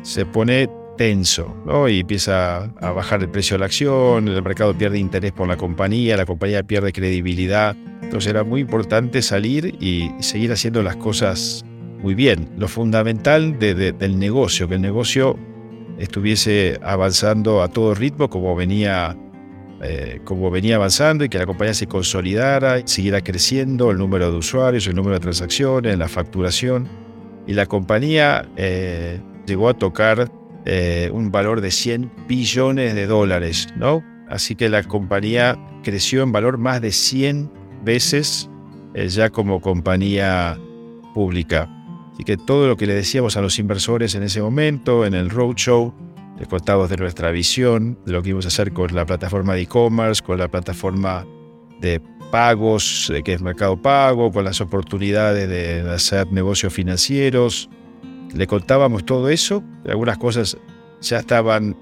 se 0.02 0.26
pone 0.26 0.68
tenso, 0.98 1.56
¿no? 1.64 1.88
Y 1.88 2.00
empieza 2.00 2.64
a 2.64 2.90
bajar 2.90 3.22
el 3.22 3.30
precio 3.30 3.54
de 3.54 3.60
la 3.60 3.66
acción, 3.66 4.28
el 4.28 4.42
mercado 4.42 4.76
pierde 4.76 4.98
interés 4.98 5.32
por 5.32 5.48
la 5.48 5.56
compañía, 5.56 6.18
la 6.18 6.26
compañía 6.26 6.62
pierde 6.62 6.92
credibilidad. 6.92 7.74
Entonces 8.02 8.28
era 8.28 8.44
muy 8.44 8.60
importante 8.60 9.22
salir 9.22 9.76
y 9.80 10.10
seguir 10.20 10.52
haciendo 10.52 10.82
las 10.82 10.96
cosas 10.96 11.64
muy 12.02 12.14
bien. 12.14 12.50
Lo 12.58 12.68
fundamental 12.68 13.58
del 13.58 14.18
negocio, 14.18 14.68
que 14.68 14.74
el 14.74 14.82
negocio 14.82 15.38
estuviese 15.98 16.78
avanzando 16.82 17.62
a 17.62 17.68
todo 17.68 17.94
ritmo 17.94 18.28
como 18.28 18.54
venía, 18.54 19.16
eh, 19.82 20.20
como 20.24 20.50
venía 20.50 20.76
avanzando 20.76 21.24
y 21.24 21.28
que 21.28 21.38
la 21.38 21.46
compañía 21.46 21.74
se 21.74 21.86
consolidara, 21.86 22.86
siguiera 22.86 23.22
creciendo 23.22 23.90
el 23.90 23.98
número 23.98 24.30
de 24.30 24.36
usuarios, 24.36 24.86
el 24.86 24.94
número 24.94 25.14
de 25.14 25.20
transacciones, 25.20 25.96
la 25.96 26.08
facturación. 26.08 26.88
Y 27.46 27.54
la 27.54 27.66
compañía 27.66 28.46
eh, 28.56 29.20
llegó 29.46 29.68
a 29.70 29.74
tocar 29.74 30.30
eh, 30.70 31.08
un 31.14 31.30
valor 31.30 31.62
de 31.62 31.70
100 31.70 32.12
billones 32.28 32.94
de 32.94 33.06
dólares, 33.06 33.68
¿no? 33.76 34.04
Así 34.28 34.54
que 34.54 34.68
la 34.68 34.82
compañía 34.82 35.58
creció 35.82 36.22
en 36.22 36.30
valor 36.30 36.58
más 36.58 36.82
de 36.82 36.92
100 36.92 37.50
veces 37.82 38.50
eh, 38.92 39.08
ya 39.08 39.30
como 39.30 39.62
compañía 39.62 40.58
pública. 41.14 41.70
Así 42.12 42.22
que 42.22 42.36
todo 42.36 42.66
lo 42.68 42.76
que 42.76 42.86
le 42.86 42.92
decíamos 42.92 43.38
a 43.38 43.40
los 43.40 43.58
inversores 43.58 44.14
en 44.14 44.24
ese 44.24 44.42
momento, 44.42 45.06
en 45.06 45.14
el 45.14 45.30
roadshow, 45.30 45.94
les 46.38 46.46
contábamos 46.48 46.90
de 46.90 46.98
nuestra 46.98 47.30
visión, 47.30 47.98
de 48.04 48.12
lo 48.12 48.22
que 48.22 48.28
íbamos 48.28 48.44
a 48.44 48.48
hacer 48.48 48.74
con 48.74 48.94
la 48.94 49.06
plataforma 49.06 49.54
de 49.54 49.62
e-commerce, 49.62 50.22
con 50.22 50.38
la 50.38 50.48
plataforma 50.48 51.26
de 51.80 52.02
pagos, 52.30 53.10
que 53.24 53.32
es 53.32 53.40
Mercado 53.40 53.80
Pago, 53.80 54.30
con 54.30 54.44
las 54.44 54.60
oportunidades 54.60 55.48
de 55.48 55.90
hacer 55.90 56.30
negocios 56.30 56.74
financieros, 56.74 57.70
le 58.34 58.46
contábamos 58.46 59.04
todo 59.04 59.28
eso, 59.28 59.62
algunas 59.86 60.18
cosas 60.18 60.58
ya 61.00 61.18
estaban 61.18 61.76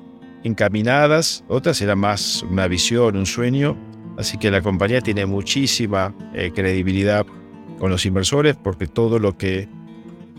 encaminadas, 0.45 1.45
otras 1.49 1.81
eran 1.83 1.99
más 1.99 2.45
una 2.45 2.69
visión, 2.69 3.17
un 3.17 3.27
sueño, 3.27 3.77
así 4.17 4.39
que 4.39 4.51
la 4.51 4.63
compañía 4.63 5.01
tiene 5.01 5.27
muchísima 5.27 6.15
eh, 6.35 6.53
credibilidad 6.55 7.27
con 7.79 7.91
los 7.91 8.07
inversores 8.07 8.57
porque 8.57 8.87
todo 8.87 9.19
lo 9.19 9.37
que 9.37 9.69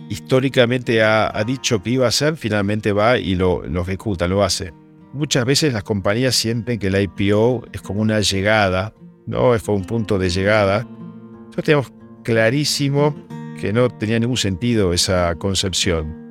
históricamente 0.09 1.03
ha, 1.03 1.43
dicho 1.45 1.83
que 1.83 1.91
iba 1.91 2.05
a 2.05 2.09
hacer, 2.09 2.37
finalmente 2.37 2.93
va 2.93 3.17
y 3.17 3.35
lo, 3.35 3.63
lo 3.67 3.81
ejecuta, 3.81 4.27
lo 4.27 4.43
hace. 4.43 4.73
Muchas 5.13 5.45
veces 5.45 5.73
las 5.73 5.83
compañías 5.83 6.35
sienten 6.35 6.79
que 6.79 6.89
la 6.89 7.01
IPO 7.01 7.65
es 7.73 7.81
como 7.81 8.01
una 8.01 8.21
llegada, 8.21 8.93
¿no? 9.25 9.55
Es 9.55 9.63
como 9.63 9.77
un 9.77 9.85
punto 9.85 10.17
de 10.17 10.29
llegada. 10.29 10.83
Nosotros 10.83 11.65
tenemos 11.65 11.93
clarísimo 12.23 13.15
que 13.59 13.73
no 13.73 13.89
tenía 13.89 14.19
ningún 14.19 14.37
sentido 14.37 14.93
esa 14.93 15.35
concepción. 15.35 16.27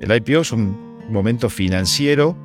El 0.00 0.14
IPO 0.14 0.40
es 0.40 0.52
un 0.52 0.76
momento 1.08 1.48
financiero 1.48 2.36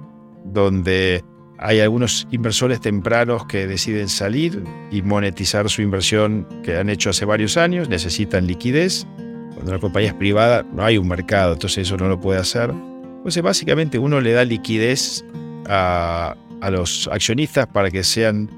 donde 0.46 1.24
hay 1.58 1.80
algunos 1.80 2.28
inversores 2.32 2.80
tempranos 2.80 3.46
que 3.46 3.66
deciden 3.66 4.10
salir 4.10 4.64
y 4.92 5.02
monetizar 5.02 5.70
su 5.70 5.82
inversión 5.82 6.48
que 6.64 6.78
han 6.78 6.90
hecho 6.90 7.10
hace 7.10 7.26
varios 7.26 7.58
años, 7.58 7.90
necesitan 7.90 8.46
liquidez. 8.46 9.08
Cuando 9.56 9.74
la 9.74 9.80
compañía 9.80 10.10
es 10.10 10.16
privada 10.16 10.64
no 10.72 10.84
hay 10.84 10.98
un 11.00 11.08
mercado, 11.08 11.54
entonces 11.54 11.88
eso 11.88 11.98
no 11.98 12.08
lo 12.08 12.20
puede 12.20 12.40
hacer. 12.40 12.70
Entonces 12.70 13.42
básicamente 13.42 13.98
uno 13.98 14.22
le 14.22 14.34
da 14.34 14.46
liquidez 14.46 15.26
a, 15.68 16.36
a 16.62 16.70
los 16.70 17.10
accionistas 17.12 17.66
para 17.68 17.90
que 17.90 18.04
sean 18.04 18.50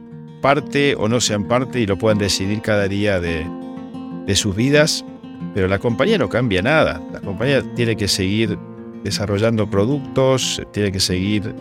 parte 0.42 0.96
o 0.96 1.08
no 1.08 1.22
sean 1.22 1.48
parte 1.48 1.80
y 1.80 1.86
lo 1.86 1.98
puedan 1.98 2.18
decidir 2.18 2.62
cada 2.62 2.88
día 2.88 3.20
de, 3.20 3.46
de 4.26 4.36
sus 4.36 4.56
vidas 4.56 5.06
pero 5.60 5.68
la 5.68 5.80
compañía 5.80 6.18
no 6.18 6.30
cambia 6.30 6.62
nada. 6.62 7.02
La 7.12 7.20
compañía 7.20 7.62
tiene 7.76 7.98
que 7.98 8.08
seguir 8.08 8.58
desarrollando 9.04 9.70
productos, 9.70 10.62
tiene 10.72 10.90
que 10.90 11.02
seguir 11.02 11.54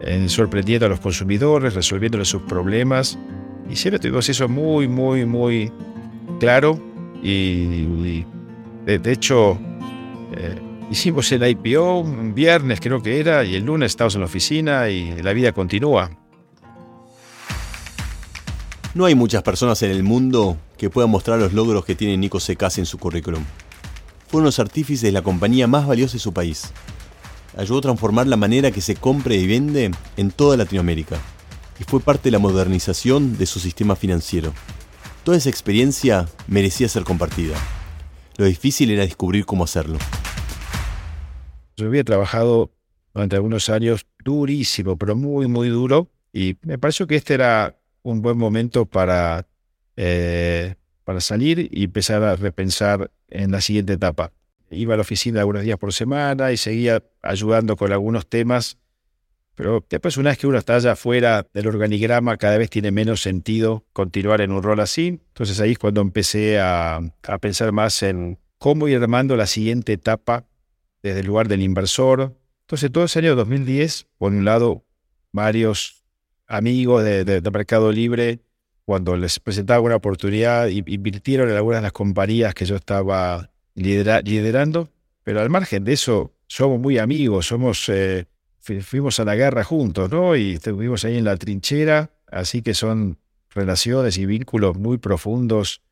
eh, 0.00 0.28
sorprendiendo 0.28 0.86
a 0.86 0.88
los 0.88 0.98
consumidores, 0.98 1.74
resolviéndoles 1.74 2.26
sus 2.26 2.42
problemas. 2.42 3.16
Y 3.70 3.76
siempre 3.76 4.00
tuvimos 4.00 4.28
eso 4.28 4.48
muy, 4.48 4.88
muy, 4.88 5.24
muy 5.26 5.70
claro. 6.40 6.80
Y, 7.22 8.24
de, 8.84 9.12
hecho, 9.12 9.56
eh, 10.36 10.56
hicimos 10.90 11.30
el 11.30 11.46
IPO 11.46 12.00
un 12.00 12.34
viernes, 12.34 12.80
creo 12.80 13.00
que 13.00 13.20
era, 13.20 13.44
y 13.44 13.54
el 13.54 13.64
lunes 13.64 13.92
estábamos 13.92 14.16
en 14.16 14.22
la 14.22 14.26
oficina 14.26 14.88
y 14.88 15.22
la 15.22 15.32
vida 15.32 15.52
continúa. 15.52 16.10
No 18.96 19.04
hay 19.04 19.14
muchas 19.14 19.42
personas 19.42 19.82
en 19.82 19.90
el 19.90 20.02
mundo 20.02 20.56
que 20.78 20.88
puedan 20.88 21.10
mostrar 21.10 21.38
los 21.38 21.52
logros 21.52 21.84
que 21.84 21.94
tiene 21.94 22.16
Nico 22.16 22.40
Secas 22.40 22.78
en 22.78 22.86
su 22.86 22.96
currículum. 22.96 23.44
Fue 24.26 24.38
uno 24.38 24.44
de 24.44 24.48
los 24.48 24.58
artífices 24.58 25.02
de 25.02 25.12
la 25.12 25.20
compañía 25.20 25.66
más 25.66 25.86
valiosa 25.86 26.14
de 26.14 26.18
su 26.18 26.32
país. 26.32 26.72
Ayudó 27.58 27.80
a 27.80 27.82
transformar 27.82 28.26
la 28.26 28.38
manera 28.38 28.70
que 28.70 28.80
se 28.80 28.96
compra 28.96 29.34
y 29.34 29.46
vende 29.46 29.90
en 30.16 30.30
toda 30.30 30.56
Latinoamérica 30.56 31.18
y 31.78 31.84
fue 31.84 32.00
parte 32.00 32.28
de 32.28 32.30
la 32.30 32.38
modernización 32.38 33.36
de 33.36 33.44
su 33.44 33.60
sistema 33.60 33.96
financiero. 33.96 34.54
Toda 35.24 35.36
esa 35.36 35.50
experiencia 35.50 36.26
merecía 36.48 36.88
ser 36.88 37.04
compartida. 37.04 37.58
Lo 38.38 38.46
difícil 38.46 38.90
era 38.90 39.02
descubrir 39.02 39.44
cómo 39.44 39.64
hacerlo. 39.64 39.98
Yo 41.76 41.84
había 41.84 42.02
trabajado 42.02 42.70
durante 43.12 43.36
algunos 43.36 43.68
años 43.68 44.06
durísimo, 44.24 44.96
pero 44.96 45.14
muy, 45.14 45.48
muy 45.48 45.68
duro, 45.68 46.08
y 46.32 46.56
me 46.62 46.78
pareció 46.78 47.06
que 47.06 47.16
este 47.16 47.34
era 47.34 47.76
un 48.06 48.22
buen 48.22 48.38
momento 48.38 48.86
para, 48.86 49.48
eh, 49.96 50.76
para 51.02 51.20
salir 51.20 51.68
y 51.72 51.84
empezar 51.84 52.22
a 52.22 52.36
repensar 52.36 53.10
en 53.28 53.50
la 53.50 53.60
siguiente 53.60 53.94
etapa. 53.94 54.32
Iba 54.70 54.94
a 54.94 54.96
la 54.96 55.00
oficina 55.00 55.40
algunos 55.40 55.62
días 55.62 55.76
por 55.76 55.92
semana 55.92 56.52
y 56.52 56.56
seguía 56.56 57.02
ayudando 57.20 57.76
con 57.76 57.92
algunos 57.92 58.28
temas, 58.28 58.78
pero 59.56 59.84
después 59.90 60.16
una 60.18 60.30
vez 60.30 60.38
que 60.38 60.46
uno 60.46 60.58
está 60.58 60.76
allá 60.76 60.94
fuera 60.94 61.46
del 61.52 61.66
organigrama, 61.66 62.36
cada 62.36 62.58
vez 62.58 62.70
tiene 62.70 62.92
menos 62.92 63.22
sentido 63.22 63.84
continuar 63.92 64.40
en 64.40 64.52
un 64.52 64.62
rol 64.62 64.78
así. 64.78 65.20
Entonces 65.28 65.58
ahí 65.60 65.72
es 65.72 65.78
cuando 65.78 66.00
empecé 66.00 66.60
a, 66.60 67.00
a 67.24 67.38
pensar 67.38 67.72
más 67.72 68.02
en 68.04 68.38
cómo 68.58 68.86
ir 68.86 69.02
armando 69.02 69.36
la 69.36 69.46
siguiente 69.46 69.94
etapa 69.94 70.44
desde 71.02 71.20
el 71.20 71.26
lugar 71.26 71.48
del 71.48 71.62
inversor. 71.62 72.36
Entonces 72.66 72.92
todo 72.92 73.04
ese 73.04 73.18
año 73.18 73.34
2010, 73.34 74.06
por 74.18 74.30
un 74.30 74.44
lado, 74.44 74.84
varios 75.32 76.05
amigos 76.46 77.04
de, 77.04 77.42
Mercado 77.52 77.92
Libre, 77.92 78.40
cuando 78.84 79.16
les 79.16 79.40
presentaba 79.40 79.80
una 79.80 79.96
oportunidad, 79.96 80.68
invirtieron 80.68 81.50
en 81.50 81.56
algunas 81.56 81.78
de 81.78 81.82
las 81.82 81.92
compañías 81.92 82.54
que 82.54 82.64
yo 82.64 82.76
estaba 82.76 83.50
liderando, 83.74 84.88
pero 85.22 85.40
al 85.40 85.50
margen 85.50 85.84
de 85.84 85.92
eso, 85.92 86.32
somos 86.46 86.78
muy 86.80 86.98
amigos, 86.98 87.46
somos, 87.46 87.88
eh, 87.88 88.26
fuimos 88.60 89.18
a 89.18 89.24
la 89.24 89.34
guerra 89.34 89.64
juntos, 89.64 90.10
¿no? 90.10 90.36
Y 90.36 90.52
estuvimos 90.52 91.04
ahí 91.04 91.18
en 91.18 91.24
la 91.24 91.36
trinchera, 91.36 92.10
así 92.28 92.62
que 92.62 92.74
son 92.74 93.18
relaciones 93.50 94.18
y 94.18 94.26
vínculos 94.26 94.76
muy 94.76 94.98
profundos. 94.98 95.82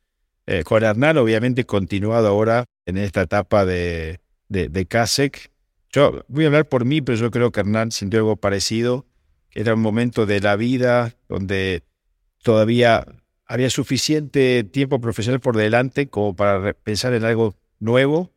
Eh, 0.46 0.62
con 0.62 0.84
Hernán, 0.84 1.16
obviamente, 1.16 1.64
continuado 1.64 2.28
ahora 2.28 2.66
en 2.84 2.98
esta 2.98 3.22
etapa 3.22 3.64
de, 3.64 4.20
de, 4.48 4.68
de 4.68 4.86
CASEC. 4.86 5.50
Yo 5.90 6.22
voy 6.28 6.44
a 6.44 6.48
hablar 6.48 6.68
por 6.68 6.84
mí, 6.84 7.00
pero 7.00 7.16
yo 7.16 7.30
creo 7.30 7.50
que 7.50 7.60
Hernán 7.60 7.90
sintió 7.90 8.20
algo 8.20 8.36
parecido 8.36 9.06
era 9.54 9.74
un 9.74 9.80
momento 9.80 10.26
de 10.26 10.40
la 10.40 10.56
vida 10.56 11.14
donde 11.28 11.84
todavía 12.42 13.06
había 13.46 13.70
suficiente 13.70 14.64
tiempo 14.64 15.00
profesional 15.00 15.40
por 15.40 15.56
delante 15.56 16.08
como 16.08 16.34
para 16.34 16.72
pensar 16.72 17.14
en 17.14 17.24
algo 17.24 17.54
nuevo, 17.78 18.32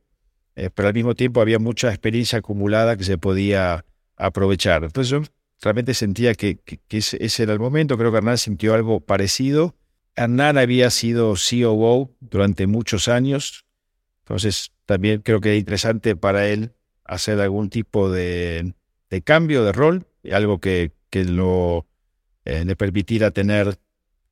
eh, 0.56 0.70
pero 0.74 0.88
al 0.88 0.94
mismo 0.94 1.16
tiempo 1.16 1.42
había 1.42 1.60
mucha 1.60 1.90
experiencia 1.90 2.40
acumulada 2.40 2.98
que 2.98 3.04
se 3.04 3.18
podía 3.18 3.86
aprovechar. 4.16 4.84
Entonces 4.84 5.12
yo 5.12 5.22
realmente 5.62 5.94
sentía 5.94 6.34
que, 6.36 6.60
ese, 6.90 7.44
era 7.44 7.54
el 7.54 7.60
momento, 7.60 7.98
creo 7.98 8.12
que 8.12 8.18
Hernán 8.18 8.38
sintió 8.38 8.74
algo 8.74 9.00
parecido. 9.00 9.76
Hernán 10.16 10.58
había 10.58 10.90
sido 10.90 11.36
COO 11.36 12.16
durante 12.20 12.68
muchos 12.68 13.08
años, 13.08 13.66
entonces 14.20 14.72
también 14.86 15.22
creo 15.22 15.42
que 15.42 15.54
es 15.54 15.60
interesante 15.60 16.16
para 16.16 16.48
él 16.48 16.74
hacer 17.06 17.40
algún 17.40 17.70
tipo 17.70 18.12
de, 18.12 18.74
cambio 19.24 19.64
de 19.64 19.72
rol, 19.72 20.08
algo 20.32 20.60
que, 20.60 20.92
que 21.10 21.26
lo, 21.26 21.88
eh, 22.46 22.66
le 22.66 22.76
permitiera 22.76 23.32
tener 23.32 23.80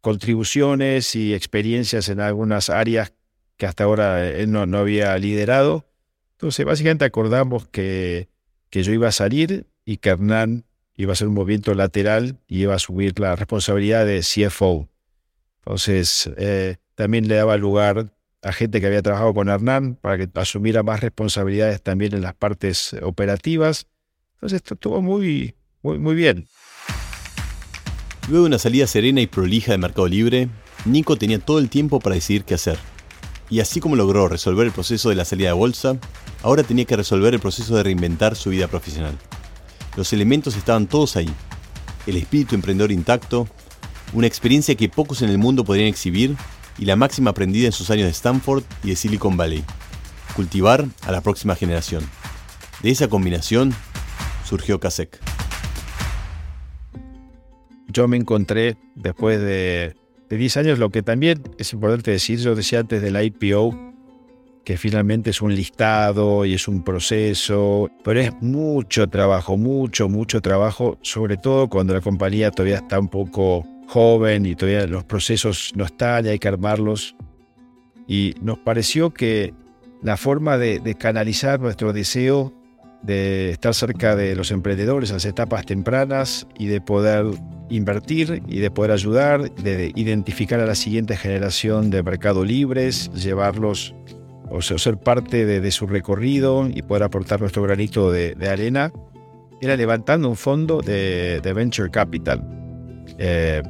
contribuciones 0.02 1.16
y 1.16 1.34
experiencias 1.34 2.10
en 2.10 2.20
algunas 2.20 2.70
áreas 2.70 3.14
que 3.58 3.66
hasta 3.66 3.86
ahora 3.86 4.28
él 4.30 4.52
no, 4.52 4.78
había 4.78 5.18
liderado. 5.18 5.86
Entonces, 6.34 6.66
básicamente 6.66 7.06
acordamos 7.06 7.68
que, 7.68 8.30
que 8.70 8.84
yo 8.84 8.94
iba 8.94 9.08
a 9.08 9.12
salir 9.12 9.68
y 9.86 9.98
que 9.98 10.10
Hernán 10.10 10.66
iba 10.96 11.12
a 11.12 11.14
hacer 11.14 11.28
un 11.28 11.34
movimiento 11.34 11.74
lateral 11.74 12.40
y 12.48 12.62
iba 12.64 12.76
a 12.76 12.80
subir 12.80 13.20
la 13.20 13.36
responsabilidad 13.36 14.06
de 14.06 14.20
CFO. 14.22 14.90
Entonces, 15.60 16.30
eh, 16.38 16.78
también 16.96 17.28
le 17.28 17.36
daba 17.36 17.58
lugar 17.58 18.14
a 18.42 18.54
gente 18.54 18.80
que 18.80 18.88
había 18.88 19.02
trabajado 19.02 19.34
con 19.34 19.50
Hernán 19.50 19.96
para 19.96 20.18
que 20.18 20.30
asumiera 20.36 20.84
más 20.84 21.02
responsabilidades 21.02 21.82
también 21.82 22.14
en 22.14 22.22
las 22.22 22.36
partes 22.36 22.96
operativas. 23.02 23.88
Entonces, 24.36 24.58
esto 24.58 24.76
estuvo 24.76 25.02
muy, 25.02 25.56
muy, 25.82 25.98
muy 25.98 26.16
bien. 26.16 26.48
Luego 28.28 28.46
de 28.46 28.50
una 28.50 28.60
salida 28.60 28.88
serena 28.88 29.22
y 29.22 29.28
prolija 29.28 29.72
de 29.72 29.78
Mercado 29.78 30.08
Libre, 30.08 30.50
Nico 30.86 31.16
tenía 31.16 31.38
todo 31.38 31.60
el 31.60 31.70
tiempo 31.70 32.00
para 32.00 32.16
decidir 32.16 32.44
qué 32.44 32.56
hacer. 32.56 32.80
Y 33.52 33.60
así 33.60 33.80
como 33.80 33.96
logró 33.96 34.28
resolver 34.28 34.66
el 34.66 34.74
proceso 34.74 35.10
de 35.10 35.16
la 35.16 35.26
salida 35.26 35.50
de 35.50 35.54
bolsa, 35.54 35.98
ahora 36.42 36.64
tenía 36.64 36.86
que 36.86 36.96
resolver 36.96 37.36
el 37.36 37.40
proceso 37.40 37.76
de 37.76 37.84
reinventar 37.84 38.36
su 38.36 38.50
vida 38.50 38.68
profesional. 38.68 39.16
Los 39.96 40.12
elementos 40.12 40.56
estaban 40.56 40.88
todos 40.88 41.16
ahí. 41.16 41.30
El 42.08 42.18
espíritu 42.18 42.56
emprendedor 42.56 42.92
intacto, 42.92 43.48
una 44.14 44.26
experiencia 44.26 44.74
que 44.74 44.90
pocos 44.90 45.22
en 45.22 45.30
el 45.30 45.38
mundo 45.38 45.64
podrían 45.64 45.88
exhibir 45.88 46.36
y 46.80 46.86
la 46.86 46.96
máxima 46.96 47.30
aprendida 47.30 47.68
en 47.68 47.74
sus 47.74 47.92
años 47.92 48.06
de 48.06 48.12
Stanford 48.12 48.64
y 48.84 48.90
de 48.90 48.96
Silicon 48.96 49.38
Valley. 49.38 49.64
Cultivar 50.36 50.86
a 51.04 51.12
la 51.12 51.22
próxima 51.22 51.56
generación. 51.56 52.04
De 52.82 52.90
esa 52.90 53.08
combinación 53.08 53.74
surgió 54.48 54.80
Kasek. 54.80 55.35
Yo 57.88 58.08
me 58.08 58.18
encontré 58.18 58.78
después 58.96 59.40
de, 59.40 59.96
de 60.30 60.38
10 60.38 60.58
años, 60.58 60.80
lo 60.80 60.90
que 60.90 61.02
también 61.02 61.44
es 61.58 61.74
importante 61.74 62.12
decir, 62.12 62.40
yo 62.40 62.56
decía 62.56 62.80
antes 62.80 63.02
del 63.02 63.22
IPO, 63.22 63.94
que 64.66 64.78
finalmente 64.78 65.30
es 65.30 65.42
un 65.42 65.56
listado 65.56 66.44
y 66.44 66.56
es 66.56 66.68
un 66.68 66.84
proceso, 66.84 67.90
pero 68.04 68.20
es 68.20 68.34
mucho 68.42 69.08
trabajo, 69.08 69.58
mucho, 69.58 70.10
mucho 70.10 70.42
trabajo, 70.42 70.98
sobre 71.04 71.38
todo 71.38 71.70
cuando 71.70 71.94
la 71.94 72.02
compañía 72.02 72.50
todavía 72.50 72.78
está 72.78 73.00
un 73.00 73.08
poco 73.08 73.64
joven 73.88 74.46
y 74.48 74.56
todavía 74.56 74.88
los 74.88 75.04
procesos 75.04 75.72
no 75.76 75.86
están 75.86 76.26
y 76.26 76.30
hay 76.30 76.40
que 76.40 76.48
armarlos. 76.48 77.16
Y 78.08 78.34
nos 78.42 78.58
pareció 78.58 79.14
que 79.14 79.54
la 80.02 80.18
forma 80.18 80.58
de, 80.58 80.96
canalizar 81.00 81.60
nuestro 81.60 81.94
deseo 81.94 82.52
de 83.06 83.52
estar 83.52 83.74
cerca 83.74 84.16
de 84.16 84.36
los 84.36 84.52
emprendedores 84.52 85.10
en 85.10 85.18
las 85.18 85.26
etapas 85.26 85.66
tempranas 85.66 86.48
y 86.58 86.68
de 86.68 86.82
poder 86.82 87.26
invertir 87.70 88.44
y 88.48 88.60
de 88.60 88.72
poder 88.72 88.92
ayudar, 88.92 89.54
de 89.56 89.92
identificar 89.96 90.60
a 90.60 90.66
la 90.66 90.76
siguiente 90.76 91.16
generación 91.16 91.90
de 91.90 92.04
mercado 92.04 92.44
libres, 92.44 93.12
llevarlos 93.14 93.96
o 94.50 94.62
sea, 94.62 94.78
ser 94.78 94.98
parte 94.98 95.46
de, 95.46 95.72
su 95.72 95.88
recorrido 95.88 96.68
y 96.68 96.82
poder 96.84 97.04
aportar 97.04 97.42
nuestro 97.42 97.64
granito 97.64 98.12
de, 98.12 98.36
arena, 98.48 98.92
era 99.62 99.76
levantando 99.76 100.30
un 100.30 100.36
fondo 100.36 100.82
de, 100.82 101.42
Venture 101.56 101.90
Capital. 101.90 102.44
Eh, 103.18 103.62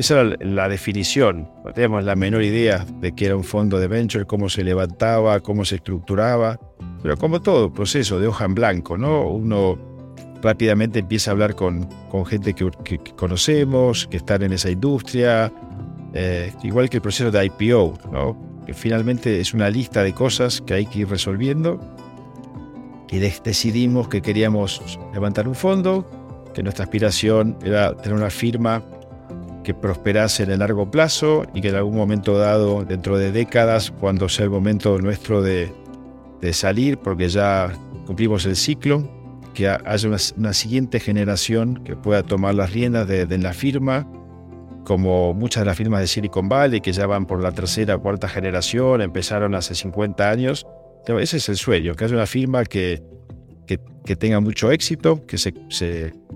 esa 0.00 0.20
era 0.20 0.36
la 0.40 0.68
definición. 0.68 1.50
No 1.64 1.72
teníamos 1.72 2.04
la 2.04 2.16
menor 2.16 2.42
idea 2.42 2.86
de 3.00 3.12
qué 3.12 3.26
era 3.26 3.36
un 3.36 3.44
fondo 3.44 3.78
de 3.78 3.86
venture, 3.86 4.24
cómo 4.24 4.48
se 4.48 4.64
levantaba, 4.64 5.40
cómo 5.40 5.64
se 5.64 5.76
estructuraba. 5.76 6.58
Pero 7.02 7.16
como 7.16 7.40
todo, 7.40 7.72
proceso 7.72 8.18
de 8.18 8.26
hoja 8.26 8.46
en 8.46 8.54
blanco, 8.54 8.96
¿no? 8.96 9.28
Uno 9.28 9.78
rápidamente 10.42 11.00
empieza 11.00 11.30
a 11.30 11.32
hablar 11.32 11.54
con, 11.54 11.86
con 12.10 12.24
gente 12.24 12.54
que, 12.54 12.70
conocemos, 13.14 14.06
que 14.06 14.16
están 14.16 14.42
en 14.42 14.52
esa 14.52 14.70
industria, 14.70 15.52
eh, 16.14 16.52
igual 16.62 16.88
que 16.88 16.96
el 16.96 17.02
proceso 17.02 17.30
de 17.30 17.44
IPO, 17.44 17.98
¿no? 18.10 18.50
que 18.66 18.72
finalmente 18.72 19.38
es 19.40 19.52
una 19.52 19.68
lista 19.68 20.02
de 20.02 20.14
cosas 20.14 20.62
que 20.62 20.74
hay 20.74 20.86
que 20.86 21.00
ir 21.00 21.08
resolviendo. 21.08 21.78
Y 23.10 23.18
decidimos 23.18 24.08
que 24.08 24.22
queríamos 24.22 24.98
levantar 25.12 25.46
un 25.46 25.54
fondo, 25.54 26.06
que 26.54 26.62
nuestra 26.62 26.84
aspiración 26.84 27.58
era 27.62 27.94
tener 27.96 28.16
una 28.16 28.30
firma 28.30 28.82
que 29.70 29.74
prosperase 29.74 30.42
en 30.42 30.50
el 30.50 30.58
largo 30.58 30.90
plazo 30.90 31.46
y 31.54 31.60
que 31.60 31.68
en 31.68 31.76
algún 31.76 31.96
momento 31.96 32.36
dado, 32.36 32.84
dentro 32.84 33.18
de 33.18 33.30
décadas, 33.30 33.92
cuando 33.92 34.28
sea 34.28 34.44
el 34.46 34.50
momento 34.50 34.98
nuestro 34.98 35.42
de, 35.42 35.72
salir, 36.52 36.98
porque 36.98 37.28
ya 37.28 37.72
cumplimos 38.06 38.46
el 38.46 38.56
ciclo, 38.56 39.08
que 39.54 39.68
haya 39.68 40.08
una, 40.08 40.52
siguiente 40.52 40.98
generación 40.98 41.84
que 41.84 41.94
pueda 41.94 42.24
tomar 42.24 42.54
las 42.54 42.72
riendas 42.72 43.06
de, 43.06 43.38
la 43.38 43.52
firma 43.52 44.08
como 44.84 45.34
muchas 45.34 45.60
de 45.60 45.66
las 45.66 45.76
firmas 45.76 46.00
de 46.00 46.08
Silicon 46.08 46.48
Valley, 46.48 46.80
que 46.80 46.92
ya 46.92 47.06
van 47.06 47.26
por 47.26 47.40
la 47.40 47.52
tercera 47.52 47.94
o 47.94 48.02
cuarta 48.02 48.28
generación, 48.28 49.02
empezaron 49.02 49.54
hace 49.54 49.76
50 49.76 50.28
años. 50.28 50.66
Ese 51.06 51.36
es 51.36 51.48
el 51.48 51.56
sueño, 51.56 51.94
que 51.94 52.04
haya 52.06 52.16
una 52.16 52.26
firma 52.26 52.64
que, 52.64 53.02
que, 53.66 54.16
tenga 54.16 54.40
mucho 54.40 54.72
éxito, 54.72 55.24
que 55.26 55.38
se, 55.38 55.54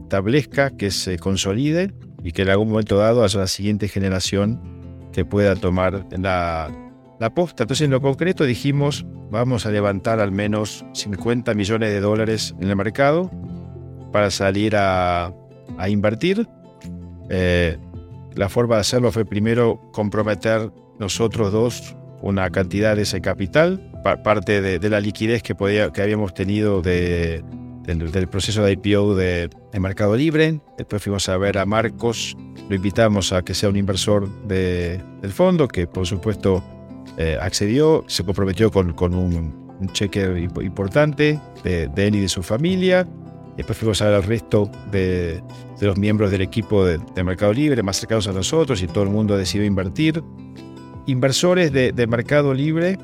establezca, 0.05 0.70
que 0.70 0.92
se 0.92 1.18
consolide 1.18 1.92
y 2.25 2.33
que 2.33 2.43
en 2.43 2.49
algún 2.49 2.71
momento 2.71 2.97
dado 2.97 3.23
haya 3.23 3.39
una 3.39 3.47
siguiente 3.47 3.87
generación 3.87 4.61
que 5.13 5.25
pueda 5.25 5.55
tomar 5.55 6.07
la, 6.19 6.73
la 7.21 7.35
posta. 7.35 7.63
Entonces, 7.63 7.85
en 7.85 7.93
lo 7.93 8.01
concreto 8.01 8.45
dijimos, 8.45 9.07
vamos 9.31 9.67
a 9.67 9.71
levantar 9.71 10.19
al 10.19 10.33
menos 10.33 10.85
50 10.95 11.55
millones 11.55 11.91
de 11.91 12.01
dólares 12.01 12.55
en 12.61 12.71
el 12.71 12.77
mercado 12.77 13.31
para 14.11 14.31
salir 14.31 14.75
a, 14.75 15.33
a 15.79 15.89
invertir. 15.89 16.49
Eh, 17.29 17.79
la 18.35 18.49
forma 18.49 18.77
de 18.77 18.81
hacerlo 18.81 19.13
fue 19.13 19.25
primero 19.25 19.81
comprometer 19.93 20.73
nosotros 20.99 21.53
dos 21.53 21.97
una 22.25 22.49
cantidad 22.49 22.97
de 22.97 23.03
ese 23.03 23.21
capital, 23.21 23.91
parte 24.25 24.63
de, 24.63 24.89
la 24.89 24.99
liquidez 24.99 25.43
que, 25.43 25.55
podía, 25.55 25.93
que 25.93 26.01
habíamos 26.01 26.33
tenido 26.33 26.81
de, 26.81 27.45
del, 27.85 28.29
proceso 28.29 28.62
de 28.64 28.73
IPO 28.73 29.14
de, 29.14 29.51
Mercado 29.79 30.16
Libre. 30.16 30.61
Después 30.79 31.03
fuimos 31.03 31.29
a 31.29 31.37
ver 31.37 31.59
a 31.59 31.66
Marcos, 31.66 32.37
lo 32.68 32.75
invitamos 32.75 33.33
a 33.33 33.42
que 33.42 33.55
sea 33.55 33.68
un 33.68 33.77
inversor 33.77 34.29
del 34.47 35.33
fondo, 35.33 35.68
que 35.68 35.87
por 35.87 36.07
supuesto 36.07 36.62
eh, 37.18 37.38
accedió, 37.40 38.05
se 38.07 38.25
comprometió 38.25 38.70
con, 38.70 38.92
con 38.92 39.14
un, 39.14 39.64
cheque 39.92 40.49
importante 40.62 41.38
de, 41.62 41.88
de 41.88 42.07
él 42.07 42.14
y 42.14 42.20
de 42.20 42.29
su 42.29 42.42
familia. 42.42 43.07
Después 43.57 43.79
fuimos 43.79 44.03
a 44.03 44.07
ver 44.07 44.14
al 44.14 44.23
resto 44.25 44.70
de, 44.90 45.42
los 45.81 45.97
miembros 45.97 46.31
del 46.31 46.40
equipo 46.40 46.85
de, 46.85 46.99
Mercado 47.23 47.53
Libre, 47.53 47.83
más 47.83 47.99
cercanos 47.99 48.27
a 48.27 48.33
nosotros, 48.33 48.83
y 48.83 48.87
todo 48.87 49.05
el 49.05 49.11
mundo 49.11 49.37
decidió 49.37 49.66
invertir. 49.66 50.23
Inversores 51.07 51.73
de, 51.73 52.07
Mercado 52.09 52.53
Libre 52.53 52.99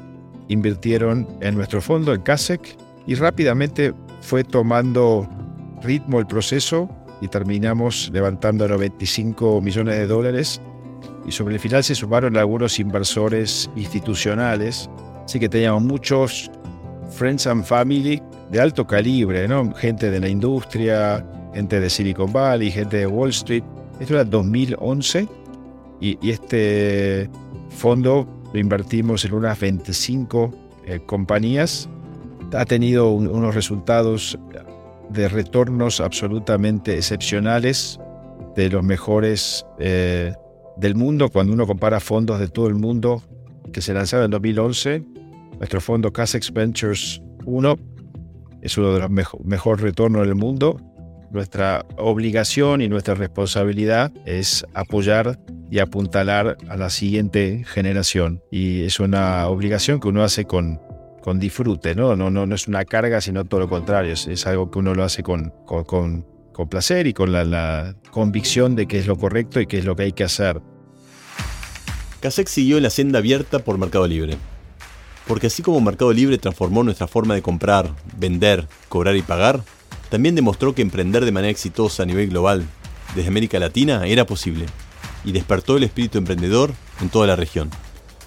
invirtieron 0.49 1.29
en 1.41 1.55
nuestro 1.55 1.81
fondo, 1.81 2.13
en 2.15 2.23
CASEC, 2.23 2.77
y 3.07 3.15
rápidamente 3.15 3.95
fue 4.21 4.45
tomando 4.45 5.29
ritmo 5.83 6.19
el 6.19 6.27
proceso 6.27 6.89
y 7.21 7.29
terminamos 7.29 8.11
levantando 8.13 8.67
95 8.67 9.61
millones 9.61 9.97
de 9.97 10.07
dólares. 10.07 10.61
Y 11.27 11.33
sobre 11.33 11.55
el 11.55 11.61
final 11.61 11.85
se 11.85 11.95
sumaron 11.95 12.37
algunos 12.37 12.79
inversores 12.79 13.71
institucionales, 13.77 14.89
así 15.25 15.39
que 15.39 15.49
teníamos 15.49 15.83
muchos 15.83 16.51
friends 17.11 17.47
and 17.47 17.65
family 17.65 18.23
de 18.51 18.61
alto 18.61 18.87
calibre. 18.87 19.49
Gente 19.77 20.11
de 20.11 20.21
la 20.21 20.29
industria, 20.29 21.25
gente 21.55 21.81
de 21.81 21.91
Silicon 21.91 22.33
Valley, 22.33 22.71
gente 22.71 22.99
de 22.99 23.07
Wall 23.07 23.31
Street. 23.31 23.65
Esto 24.01 24.15
era 24.15 24.25
2011 24.25 25.29
y, 26.01 26.31
este 26.31 27.29
fondo 27.69 28.27
lo 28.53 28.59
invertimos 28.59 29.25
en 29.25 29.35
unas 29.35 29.61
25 29.61 30.55
eh, 30.87 31.01
compañías. 31.07 31.89
Ha 32.53 32.65
tenido 32.65 33.11
unos 33.11 33.55
resultados 33.55 34.39
de 35.11 35.29
retornos 35.29 36.01
absolutamente 36.01 36.97
excepcionales, 36.97 37.99
de 38.57 38.69
los 38.69 38.83
mejores 38.83 39.65
eh, 39.79 40.33
del 40.77 40.95
mundo. 40.95 41.29
Cuando 41.29 41.53
uno 41.53 41.67
compara 41.67 42.01
fondos 42.01 42.41
de 42.41 42.49
todo 42.49 42.67
el 42.67 42.75
mundo 42.75 43.23
que 43.73 43.81
se 43.81 43.95
lanzaron 43.95 44.27
en 44.27 44.31
2011, 44.33 45.05
nuestro 45.59 45.81
fondo 45.81 46.13
Casex 46.13 46.53
Ventures 46.53 47.23
1 47.45 47.79
es 48.63 48.77
uno 48.77 48.95
de 48.95 49.01
los 49.01 49.11
mejores 49.45 49.83
retornos 49.83 50.27
del 50.27 50.35
mundo. 50.35 50.81
Nuestra 51.31 51.87
obligación 51.97 52.81
y 52.81 52.89
nuestra 52.89 53.15
responsabilidad 53.15 54.13
es 54.27 54.67
apoyar 54.75 55.39
y 55.71 55.79
apuntalar 55.79 56.57
a 56.69 56.77
la 56.77 56.91
siguiente 56.91 57.63
generación. 57.65 58.43
Y 58.51 58.83
es 58.83 58.99
una 58.99 59.47
obligación 59.47 60.01
que 60.01 60.09
uno 60.09 60.25
hace 60.25 60.45
con, 60.45 60.81
con 61.23 61.39
disfrute, 61.39 61.95
¿no? 61.95 62.17
No, 62.17 62.31
¿no? 62.31 62.55
es 62.55 62.69
una 62.69 62.85
carga, 62.85 63.21
sino 63.21 63.45
todo 63.45 63.61
lo 63.61 63.69
contrario. 63.69 64.13
Es, 64.13 64.47
algo 64.47 64.71
que 64.71 64.79
uno 64.79 64.95
lo 64.95 65.05
hace 65.05 65.23
con, 65.23 65.53
con, 65.67 65.85
con, 65.85 66.69
placer 66.69 67.07
y 67.07 67.15
con 67.15 67.33
la, 67.33 67.45
la 67.45 67.95
convicción 68.11 68.77
de 68.77 68.87
que 68.87 68.99
es 68.99 69.07
lo 69.07 69.17
correcto 69.17 69.61
y 69.61 69.67
que 69.67 69.79
es 69.79 69.85
lo 69.85 69.97
que 69.97 70.05
hay 70.05 70.13
que 70.13 70.25
hacer. 70.25 70.61
Kasek 72.21 72.49
siguió 72.49 72.79
la 72.81 72.91
senda 72.91 73.19
abierta 73.19 73.61
por 73.61 73.79
Mercado 73.79 74.07
Libre. 74.07 74.37
Porque 75.27 75.47
así 75.47 75.63
como 75.63 75.81
Mercado 75.81 76.13
Libre 76.13 76.39
transformó 76.39 76.83
nuestra 76.83 77.07
forma 77.07 77.35
de 77.35 77.43
comprar, 77.43 77.95
vender, 78.19 78.67
cobrar 78.89 79.17
y 79.17 79.23
pagar, 79.23 79.63
también 80.11 80.35
demostró 80.35 80.75
que 80.75 80.83
emprender 80.83 81.25
de 81.25 81.33
manera 81.33 81.51
exitosa 81.51 82.03
a 82.03 82.07
nivel 82.07 82.29
global, 82.29 82.67
desde 83.15 83.29
América 83.29 83.59
Latina, 83.59 84.07
era 84.07 84.27
posible, 84.27 84.67
y 85.25 85.33
despertó 85.33 85.77
el 85.77 85.85
espíritu 85.85 86.19
emprendedor 86.19 86.73
en 87.01 87.09
toda 87.09 87.27
la 87.27 87.37
región. 87.37 87.71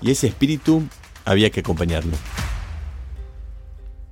Y 0.01 0.11
ese 0.11 0.27
espíritu 0.27 0.83
había 1.25 1.49
que 1.49 1.59
acompañarlo. 1.59 2.15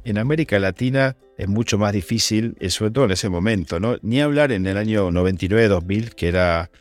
En 0.04 0.18
América 0.18 0.58
Latina 0.60 1.16
es 1.38 1.48
mucho 1.48 1.78
más 1.78 1.94
difícil, 1.94 2.56
eh, 2.60 2.70
sobre 2.70 2.92
todo 2.92 3.06
en 3.06 3.12
ese 3.12 3.30
momento, 3.30 3.80
¿no? 3.80 3.98
Ni 4.02 4.22
hablar 4.22 4.52
en 4.52 4.66
el 4.66 4.78
año 4.78 5.12
99-2000, 5.12 6.14
que 6.16 6.28
era 6.28 6.72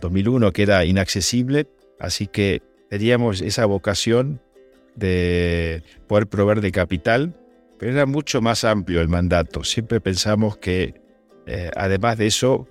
2001, 0.00 0.48
eh, 0.48 0.52
que 0.52 0.62
era 0.62 0.84
inaccesible, 0.86 1.66
así 2.00 2.26
que 2.26 2.62
teníamos 2.88 3.42
esa 3.42 3.66
vocación 3.66 4.40
de 4.94 5.82
poder 6.06 6.26
proveer 6.26 6.60
de 6.60 6.72
capital, 6.72 7.34
pero 7.78 7.92
era 7.92 8.06
mucho 8.06 8.40
más 8.40 8.64
amplio 8.64 9.00
el 9.00 9.08
mandato. 9.08 9.62
Siempre 9.62 10.00
pensamos 10.00 10.56
que, 10.56 10.94
eh, 11.46 11.70
además 11.76 12.18
de 12.18 12.26
eso, 12.26 12.66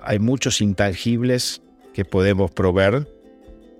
hay 0.00 0.18
muchos 0.18 0.60
intangibles 0.60 1.62
que 1.92 2.04
podemos 2.04 2.50
proveer. 2.50 3.06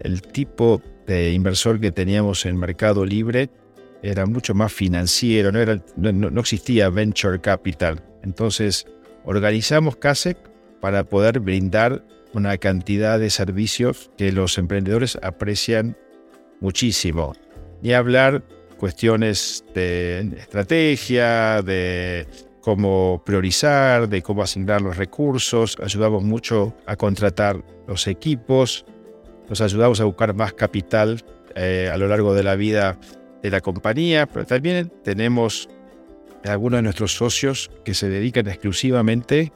El 0.01 0.23
tipo 0.23 0.81
de 1.07 1.33
inversor 1.33 1.81
que 1.81 1.91
teníamos 1.91 2.47
en 2.47 2.57
Mercado 2.57 3.05
Libre 3.05 3.51
era 4.03 4.27
mucho 4.27 4.55
más 4.55 4.73
financiero, 4.73 5.51
no, 5.97 6.41
existía 6.41 6.89
venture 6.89 7.41
capital. 7.41 8.01
Entonces, 8.23 8.87
organizamos 9.25 9.97
CASEC 9.97 10.39
para 10.81 11.05
poder 11.05 11.41
brindar 11.41 12.05
una 12.33 12.57
cantidad 12.59 13.19
de 13.19 13.31
servicios 13.31 14.11
que 14.17 14.33
los 14.33 14.59
emprendedores 14.59 15.19
aprecian 15.23 15.97
muchísimo. 16.61 17.33
Ni 17.83 17.93
hablar 17.93 18.43
cuestiones 18.77 19.65
de 19.75 20.21
estrategia, 20.39 21.63
de 21.63 22.27
cómo 22.61 23.23
priorizar, 23.25 24.09
de 24.09 24.23
cómo 24.23 24.43
asignar 24.43 24.83
los 24.83 24.97
recursos. 24.97 25.77
Ayudamos 25.83 26.23
mucho 26.23 26.75
a 26.87 26.97
contratar 26.97 27.65
los 27.87 28.07
equipos, 28.07 28.85
nos 29.49 29.61
ayudamos 29.61 30.01
a 30.01 30.05
buscar 30.05 30.35
más 30.35 30.53
capital 30.53 31.25
eh, 31.55 31.91
a 31.93 31.97
lo 31.97 32.07
largo 32.09 32.35
de 32.35 32.43
la 32.45 32.55
vida 32.55 32.99
de 33.43 33.51
la 33.51 33.61
compañía, 33.61 34.27
pero 34.27 34.47
también 34.47 34.93
tenemos 35.05 35.69
algunos 36.45 36.79
de 36.79 36.83
nuestros 36.83 37.15
socios 37.15 37.71
que 37.85 37.95
se 37.95 38.09
dedican 38.09 38.49
exclusivamente 38.49 39.53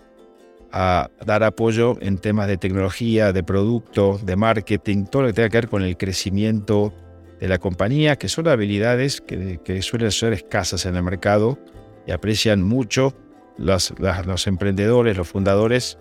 a 0.73 1.11
dar 1.25 1.43
apoyo 1.43 1.99
en 2.01 2.19
temas 2.19 2.49
de 2.49 2.57
tecnología, 2.57 3.33
de 3.33 3.43
producto, 3.43 4.19
de 4.23 4.37
marketing, 4.37 5.05
todo 5.05 5.23
lo 5.23 5.29
que 5.29 5.35
tenga 5.35 5.49
que 5.51 5.57
ver 5.59 5.69
con 5.69 5.83
el 5.83 5.97
crecimiento 5.97 6.95
de 7.39 7.49
la 7.49 7.59
compañía, 7.59 8.17
que 8.17 8.29
son 8.29 8.49
habilidades 8.49 9.21
que, 9.21 9.83
suelen 9.83 10.11
ser 10.11 10.33
escasas 10.33 10.87
en 10.87 10.97
el 10.97 11.03
mercado 11.03 11.59
y 12.07 12.13
aprecian 12.13 12.63
mucho 12.63 13.15
los, 13.59 13.93
los 13.99 14.47
emprendedores, 14.47 15.17
los 15.17 15.29
fundadores, 15.29 15.99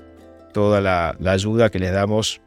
toda 0.53 0.79
la, 0.79 1.15
la, 1.19 1.31
ayuda 1.31 1.69
que 1.69 1.79
les 1.79 1.91
damos 1.91 2.41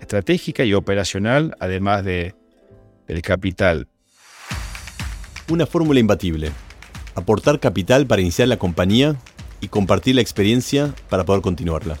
estratégica 0.00 0.64
y 0.64 0.74
operacional, 0.74 1.56
además 1.58 2.04
de, 2.04 2.34
del 3.08 3.22
capital. 3.22 3.88
Una 5.50 5.66
fórmula 5.66 5.98
imbatible. 5.98 6.52
Aportar 7.16 7.58
capital 7.58 8.06
para 8.06 8.22
iniciar 8.22 8.46
la 8.46 8.56
compañía 8.56 9.16
y 9.60 9.66
compartir 9.66 10.14
la 10.14 10.20
experiencia 10.20 10.94
para 11.08 11.24
poder 11.24 11.42
continuarla. 11.42 11.98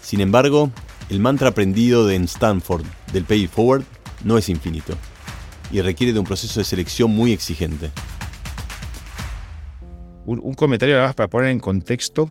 Sin 0.00 0.20
embargo, 0.20 0.70
el 1.10 1.18
mantra 1.18 1.48
aprendido 1.48 2.08
en 2.08 2.22
Stanford 2.22 2.84
del 3.12 3.24
Pay 3.24 3.48
Forward 3.48 3.82
no 4.22 4.38
es 4.38 4.48
infinito 4.48 4.94
y 5.72 5.80
requiere 5.80 6.12
de 6.12 6.20
un 6.20 6.24
proceso 6.24 6.60
de 6.60 6.64
selección 6.64 7.10
muy 7.10 7.32
exigente. 7.32 7.90
Un, 10.24 10.54
comentario 10.54 10.94
nada 10.94 11.08
más 11.08 11.16
para 11.16 11.28
poner 11.28 11.50
en 11.50 11.58
contexto. 11.58 12.30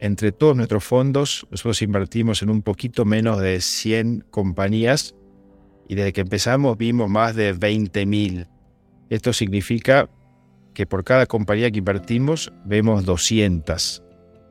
Entre 0.00 0.32
todos 0.32 0.56
nuestros 0.56 0.82
fondos, 0.82 1.46
nosotros 1.50 1.82
invertimos 1.82 2.40
en 2.40 2.48
un 2.48 2.62
poquito 2.62 3.04
menos 3.04 3.38
de 3.38 3.60
100 3.60 4.24
compañías 4.30 5.14
y 5.88 5.94
desde 5.94 6.14
que 6.14 6.22
empezamos 6.22 6.78
vimos 6.78 7.10
más 7.10 7.36
de 7.36 7.54
20.000 7.54 8.48
esto 9.10 9.32
significa 9.32 10.08
que 10.74 10.86
por 10.86 11.04
cada 11.04 11.26
compañía 11.26 11.70
que 11.70 11.78
invertimos 11.78 12.52
vemos 12.64 13.04
200. 13.04 14.02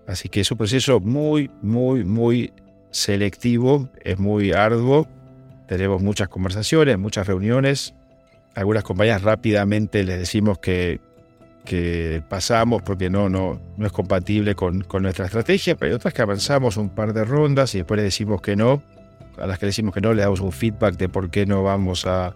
Así 0.07 0.29
que 0.29 0.41
es 0.41 0.51
un 0.51 0.57
proceso 0.57 0.99
muy, 0.99 1.49
muy, 1.61 2.03
muy 2.03 2.53
selectivo, 2.91 3.89
es 4.03 4.17
muy 4.17 4.51
arduo. 4.51 5.07
Tenemos 5.67 6.01
muchas 6.01 6.29
conversaciones, 6.29 6.97
muchas 6.97 7.27
reuniones. 7.27 7.93
Algunas 8.55 8.83
compañías 8.83 9.21
rápidamente 9.21 10.03
les 10.03 10.17
decimos 10.17 10.59
que, 10.59 10.99
que 11.65 12.23
pasamos 12.27 12.81
porque 12.81 13.09
no, 13.09 13.29
no, 13.29 13.61
no 13.75 13.85
es 13.85 13.91
compatible 13.91 14.55
con, 14.55 14.81
con, 14.81 15.03
nuestra 15.03 15.25
estrategia, 15.25 15.75
pero 15.75 15.91
hay 15.91 15.95
otras 15.95 16.13
que 16.13 16.21
avanzamos 16.21 16.77
un 16.77 16.89
par 16.89 17.13
de 17.13 17.23
rondas 17.23 17.75
y 17.75 17.79
después 17.79 17.97
les 17.97 18.05
decimos 18.05 18.41
que 18.41 18.55
no. 18.55 18.81
A 19.37 19.45
las 19.45 19.59
que 19.59 19.67
decimos 19.67 19.93
que 19.93 20.01
no, 20.01 20.13
le 20.13 20.23
damos 20.23 20.39
un 20.39 20.51
feedback 20.51 20.97
de 20.97 21.09
por 21.09 21.29
qué 21.29 21.45
no 21.45 21.61
vamos 21.61 22.07
a, 22.07 22.35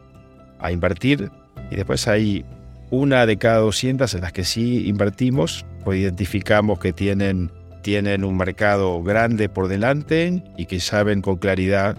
a 0.60 0.72
invertir. 0.72 1.32
Y 1.72 1.78
después 1.78 2.08
hay 2.08 2.46
una 2.92 3.26
de 3.26 3.38
cada 3.38 3.60
200 3.60 4.14
en 4.14 4.22
las 4.22 4.34
que 4.34 4.44
sí 4.44 4.88
invertimos, 4.88 5.66
pues 5.84 6.00
identificamos 6.00 6.78
que 6.78 6.94
tienen, 6.94 7.50
tienen 7.82 8.24
un 8.24 8.38
mercado 8.38 9.02
grande 9.02 9.50
por 9.50 9.70
delante 9.70 10.44
y 10.58 10.66
que 10.66 10.80
saben 10.80 11.22
con 11.22 11.38
claridad 11.38 11.98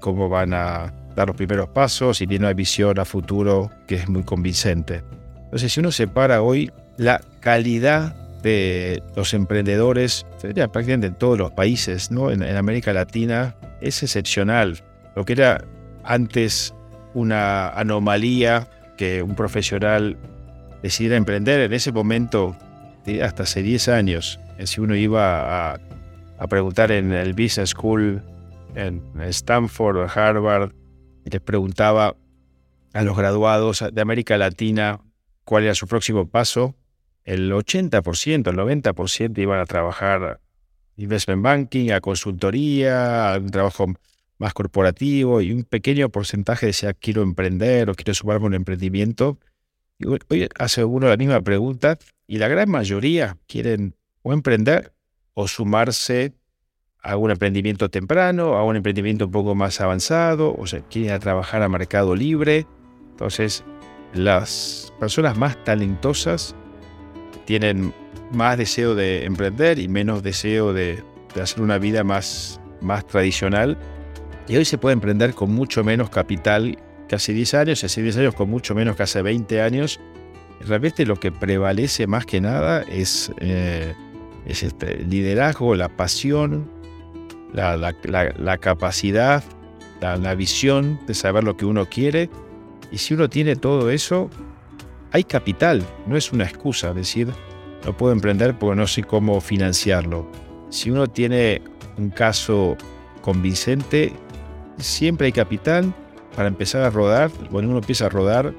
cómo 0.00 0.30
van 0.30 0.54
a 0.54 0.94
dar 1.14 1.28
los 1.28 1.36
primeros 1.36 1.68
pasos 1.68 2.22
y 2.22 2.26
tienen 2.26 2.46
una 2.46 2.54
visión 2.54 2.98
a 2.98 3.04
futuro 3.04 3.70
que 3.86 3.96
es 3.96 4.08
muy 4.08 4.22
convincente. 4.22 5.02
Entonces, 5.44 5.72
si 5.72 5.80
uno 5.80 5.92
separa 5.92 6.40
hoy 6.40 6.72
la 6.96 7.20
calidad 7.40 8.16
de 8.42 9.02
los 9.14 9.34
emprendedores, 9.34 10.24
prácticamente 10.40 11.08
en 11.08 11.14
todos 11.14 11.36
los 11.36 11.50
países, 11.52 12.10
¿no? 12.10 12.30
en, 12.30 12.42
en 12.42 12.56
América 12.56 12.94
Latina, 12.94 13.54
es 13.82 14.02
excepcional. 14.02 14.78
Lo 15.14 15.26
que 15.26 15.34
era 15.34 15.62
antes 16.04 16.74
una 17.12 17.68
anomalía 17.70 18.68
que 19.00 19.22
un 19.22 19.34
profesional 19.34 20.18
decidiera 20.82 21.16
emprender 21.16 21.60
en 21.60 21.72
ese 21.72 21.90
momento, 21.90 22.54
hasta 23.22 23.44
hace 23.44 23.62
10 23.62 23.88
años, 23.88 24.38
eh, 24.58 24.66
si 24.66 24.82
uno 24.82 24.94
iba 24.94 25.72
a, 25.72 25.80
preguntar 26.50 26.92
en 26.92 27.10
el 27.12 27.32
Business 27.32 27.70
School 27.70 28.22
en 28.74 29.02
Stanford 29.22 29.96
o 29.96 30.06
Harvard, 30.06 30.72
y 31.24 31.30
les 31.30 31.40
preguntaba 31.40 32.14
a 32.92 33.02
los 33.02 33.16
graduados 33.16 33.82
de 33.90 34.00
América 34.02 34.36
Latina 34.36 35.00
cuál 35.46 35.64
era 35.64 35.74
su 35.74 35.86
próximo 35.86 36.28
paso, 36.28 36.74
el 37.24 37.50
80%, 37.50 38.50
el 38.50 38.56
90% 38.56 39.38
iban 39.38 39.60
a 39.60 39.64
trabajar 39.64 40.40
investment 40.98 41.42
banking, 41.42 41.90
a 41.92 42.02
consultoría, 42.02 43.32
a 43.32 43.38
un 43.38 43.48
trabajo 43.48 43.94
más 44.40 44.54
corporativo 44.54 45.42
y 45.42 45.52
un 45.52 45.64
pequeño 45.64 46.08
porcentaje 46.08 46.66
decía 46.66 46.94
quiero 46.94 47.22
emprender 47.22 47.90
o 47.90 47.94
quiero 47.94 48.14
sumarme 48.14 48.46
a 48.46 48.48
un 48.48 48.54
emprendimiento. 48.54 49.38
Y 49.98 50.06
hoy 50.06 50.48
hace 50.58 50.82
uno 50.82 51.08
la 51.08 51.18
misma 51.18 51.42
pregunta 51.42 51.98
y 52.26 52.38
la 52.38 52.48
gran 52.48 52.70
mayoría 52.70 53.36
quieren 53.46 53.94
o 54.22 54.32
emprender 54.32 54.94
o 55.34 55.46
sumarse 55.46 56.32
a 57.02 57.16
un 57.16 57.30
emprendimiento 57.30 57.90
temprano, 57.90 58.56
a 58.56 58.64
un 58.64 58.76
emprendimiento 58.76 59.26
un 59.26 59.30
poco 59.30 59.54
más 59.54 59.80
avanzado, 59.80 60.54
o 60.58 60.66
sea, 60.66 60.80
quieren 60.88 61.20
trabajar 61.20 61.62
a 61.62 61.68
mercado 61.68 62.16
libre. 62.16 62.66
Entonces, 63.10 63.62
las 64.14 64.92
personas 64.98 65.36
más 65.36 65.62
talentosas 65.64 66.56
tienen 67.44 67.92
más 68.32 68.56
deseo 68.56 68.94
de 68.94 69.24
emprender 69.24 69.78
y 69.78 69.88
menos 69.88 70.22
deseo 70.22 70.72
de, 70.72 71.02
de 71.34 71.42
hacer 71.42 71.62
una 71.62 71.76
vida 71.78 72.04
más, 72.04 72.58
más 72.80 73.06
tradicional 73.06 73.76
y 74.48 74.56
hoy 74.56 74.64
se 74.64 74.78
puede 74.78 74.94
emprender 74.94 75.34
con 75.34 75.52
mucho 75.52 75.84
menos 75.84 76.10
capital 76.10 76.78
que 77.08 77.16
hace 77.16 77.32
10 77.32 77.54
años, 77.54 77.82
y 77.82 77.86
hace 77.86 78.02
10 78.02 78.18
años 78.18 78.34
con 78.34 78.48
mucho 78.48 78.74
menos 78.74 78.96
que 78.96 79.02
hace 79.02 79.20
20 79.20 79.60
años. 79.62 80.00
Realmente 80.60 81.04
lo 81.06 81.16
que 81.16 81.32
prevalece 81.32 82.06
más 82.06 82.26
que 82.26 82.40
nada 82.40 82.82
es, 82.82 83.32
eh, 83.38 83.94
es 84.46 84.62
este 84.62 84.98
liderazgo, 84.98 85.74
la 85.74 85.88
pasión, 85.88 86.70
la, 87.52 87.76
la, 87.76 88.58
capacidad, 88.58 89.42
la, 90.00 90.34
visión 90.34 91.00
de 91.06 91.14
saber 91.14 91.44
lo 91.44 91.56
que 91.56 91.64
uno 91.64 91.86
quiere. 91.86 92.30
Y 92.92 92.98
si 92.98 93.14
uno 93.14 93.28
tiene 93.28 93.56
todo 93.56 93.90
eso, 93.90 94.30
hay 95.12 95.24
capital, 95.24 95.82
no 96.06 96.16
es 96.16 96.32
una 96.32 96.44
excusa 96.44 96.94
decir, 96.94 97.28
no 97.84 97.96
puedo 97.96 98.12
emprender 98.12 98.56
porque 98.58 98.76
no 98.76 98.86
sé 98.86 99.02
cómo 99.02 99.40
financiarlo. 99.40 100.30
Si 100.68 100.90
uno 100.90 101.08
tiene 101.08 101.62
un 101.98 102.10
caso 102.10 102.76
convincente, 103.20 104.12
siempre 104.78 105.26
hay 105.26 105.32
capital 105.32 105.94
para 106.36 106.48
empezar 106.48 106.82
a 106.82 106.90
rodar. 106.90 107.30
Cuando 107.50 107.70
uno 107.70 107.78
empieza 107.78 108.06
a 108.06 108.08
rodar 108.08 108.54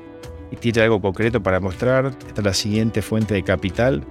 y 0.52 0.56
tiene 0.56 0.82
algo 0.82 1.02
concreto 1.02 1.42
para 1.42 1.60
mostrar, 1.60 2.08
esta 2.28 2.42
es 2.42 2.46
la 2.46 2.54
siguiente 2.54 3.02
fuente 3.02 3.34
de 3.34 3.44
capital. 3.44 4.04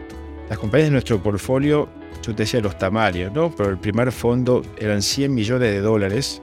Las 0.48 0.58
compañías 0.58 0.88
de 0.88 0.92
nuestro 0.92 1.22
portfolio, 1.22 1.88
yo 2.22 2.34
te 2.34 2.42
decía 2.42 2.60
los 2.60 2.78
tamaños, 2.78 3.32
¿no? 3.32 3.54
Pero 3.54 3.70
el 3.70 3.78
primer 3.78 4.10
fondo 4.12 4.62
eran 4.78 5.02
100 5.02 5.32
millones 5.32 5.70
de 5.70 5.80
dólares 5.80 6.42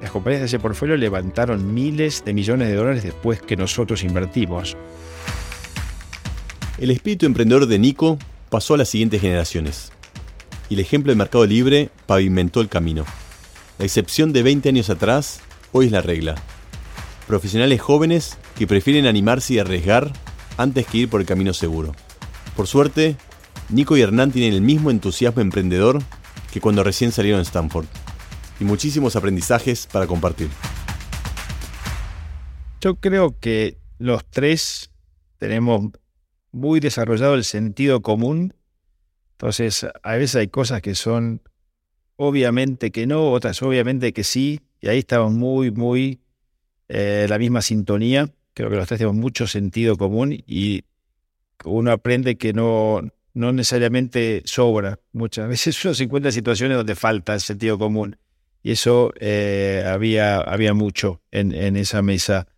las 0.00 0.10
compañías 0.10 0.40
de 0.40 0.46
ese 0.46 0.58
portfolio 0.58 0.96
levantaron 0.96 1.74
miles 1.74 2.24
de 2.24 2.34
millones 2.34 2.68
de 2.68 2.74
dólares 2.74 3.02
después 3.02 3.40
que 3.40 3.56
nosotros 3.56 4.04
invertimos. 4.04 4.76
El 6.78 6.90
espíritu 6.90 7.24
emprendedor 7.24 7.66
de 7.66 7.78
Nico 7.78 8.18
pasó 8.50 8.74
a 8.74 8.76
las 8.76 8.90
siguientes 8.90 9.20
generaciones. 9.20 9.90
Y 10.68 10.74
el 10.74 10.80
ejemplo 10.80 11.12
de 11.12 11.16
Mercado 11.16 11.46
Libre 11.46 11.88
pavimentó 12.06 12.60
el 12.60 12.68
camino. 12.68 13.06
La 13.78 13.84
excepción 13.84 14.32
de 14.32 14.42
20 14.42 14.70
años 14.70 14.88
atrás, 14.88 15.40
hoy 15.70 15.86
es 15.86 15.92
la 15.92 16.00
regla. 16.00 16.34
Profesionales 17.26 17.78
jóvenes 17.78 18.38
que 18.56 18.66
prefieren 18.66 19.04
animarse 19.04 19.52
y 19.52 19.58
arriesgar 19.58 20.14
antes 20.56 20.86
que 20.86 20.98
ir 20.98 21.10
por 21.10 21.20
el 21.20 21.26
camino 21.26 21.52
seguro. 21.52 21.94
Por 22.56 22.66
suerte, 22.66 23.16
Nico 23.68 23.94
y 23.98 24.00
Hernán 24.00 24.32
tienen 24.32 24.54
el 24.54 24.62
mismo 24.62 24.90
entusiasmo 24.90 25.42
emprendedor 25.42 26.02
que 26.50 26.62
cuando 26.62 26.84
recién 26.84 27.12
salieron 27.12 27.40
de 27.40 27.42
Stanford. 27.42 27.84
Y 28.60 28.64
muchísimos 28.64 29.14
aprendizajes 29.14 29.86
para 29.86 30.06
compartir. 30.06 30.48
Yo 32.80 32.94
creo 32.96 33.38
que 33.38 33.76
los 33.98 34.24
tres 34.24 34.90
tenemos 35.36 35.90
muy 36.50 36.80
desarrollado 36.80 37.34
el 37.34 37.44
sentido 37.44 38.00
común. 38.00 38.54
Entonces, 39.32 39.86
a 40.02 40.14
veces 40.14 40.36
hay 40.36 40.48
cosas 40.48 40.80
que 40.80 40.94
son 40.94 41.42
obviamente 42.16 42.90
que 42.90 43.06
no, 43.06 43.30
otras 43.32 43.62
obviamente 43.62 44.12
que 44.12 44.24
sí. 44.24 44.60
Y 44.80 44.88
ahí 44.88 44.98
estamos 44.98 45.32
muy, 45.32 45.70
muy 45.70 46.20
eh, 46.88 47.26
la 47.28 47.38
misma 47.38 47.62
sintonía. 47.62 48.28
Creo 48.54 48.70
que 48.70 48.76
los 48.76 48.86
tres 48.86 48.98
tenemos 48.98 49.16
mucho 49.16 49.46
sentido 49.46 49.96
común 49.96 50.32
y 50.46 50.84
uno 51.64 51.92
aprende 51.92 52.36
que 52.36 52.52
no, 52.52 53.02
no 53.34 53.52
necesariamente 53.52 54.42
sobra. 54.44 54.98
Muchas 55.12 55.48
veces 55.48 55.84
uno 55.84 55.94
se 55.94 56.04
encuentra 56.04 56.30
en 56.30 56.34
situaciones 56.34 56.76
donde 56.76 56.96
falta 56.96 57.34
el 57.34 57.40
sentido 57.40 57.78
común. 57.78 58.16
Y 58.62 58.72
eso 58.72 59.12
eh, 59.20 59.84
había, 59.86 60.38
había 60.38 60.74
mucho 60.74 61.20
en, 61.30 61.76
esa 61.76 62.02
mesa. 62.02 62.48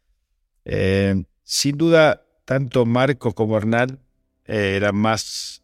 Eh, 0.65 1.25
sin 1.45 1.77
duda, 1.77 2.25
tanto 2.47 2.87
Marco 2.87 3.35
como 3.35 3.59
Hernán 3.59 3.99
eh, 4.47 4.77
eran 4.77 4.97
más 4.97 5.63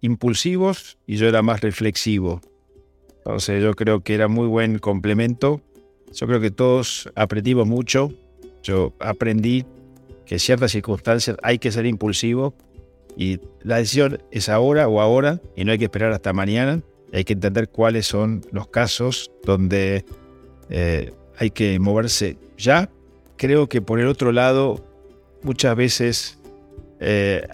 impulsivos 0.00 0.96
y 1.08 1.16
yo 1.16 1.26
era 1.26 1.42
más 1.42 1.60
reflexivo. 1.60 2.40
Entonces 3.18 3.62
yo 3.62 3.74
creo 3.74 4.00
que 4.00 4.14
era 4.14 4.28
muy 4.28 4.46
buen 4.46 4.78
complemento. 4.78 5.60
Yo 6.12 6.26
creo 6.26 6.40
que 6.40 6.50
todos 6.50 7.10
aprendimos 7.14 7.66
mucho. 7.66 8.12
Yo 8.62 8.94
aprendí 9.00 9.64
que 10.26 10.36
en 10.36 10.38
ciertas 10.40 10.72
circunstancias 10.72 11.36
hay 11.42 11.58
que 11.58 11.70
ser 11.70 11.86
impulsivo 11.86 12.54
y 13.16 13.40
la 13.62 13.76
decisión 13.76 14.22
es 14.30 14.48
ahora 14.48 14.88
o 14.88 15.00
ahora 15.00 15.40
y 15.56 15.64
no 15.64 15.72
hay 15.72 15.78
que 15.78 15.84
esperar 15.84 16.12
hasta 16.12 16.32
mañana. 16.32 16.82
Hay 17.12 17.24
que 17.24 17.32
entender 17.32 17.68
cuáles 17.68 18.06
son 18.06 18.42
los 18.52 18.68
casos 18.68 19.30
donde 19.44 20.04
eh, 20.70 21.12
hay 21.38 21.50
que 21.50 21.78
moverse 21.78 22.36
ya. 22.56 22.90
Creo 23.36 23.68
que 23.68 23.80
por 23.80 24.00
el 24.00 24.06
otro 24.06 24.32
lado, 24.32 24.84
muchas 25.42 25.76
veces 25.76 26.38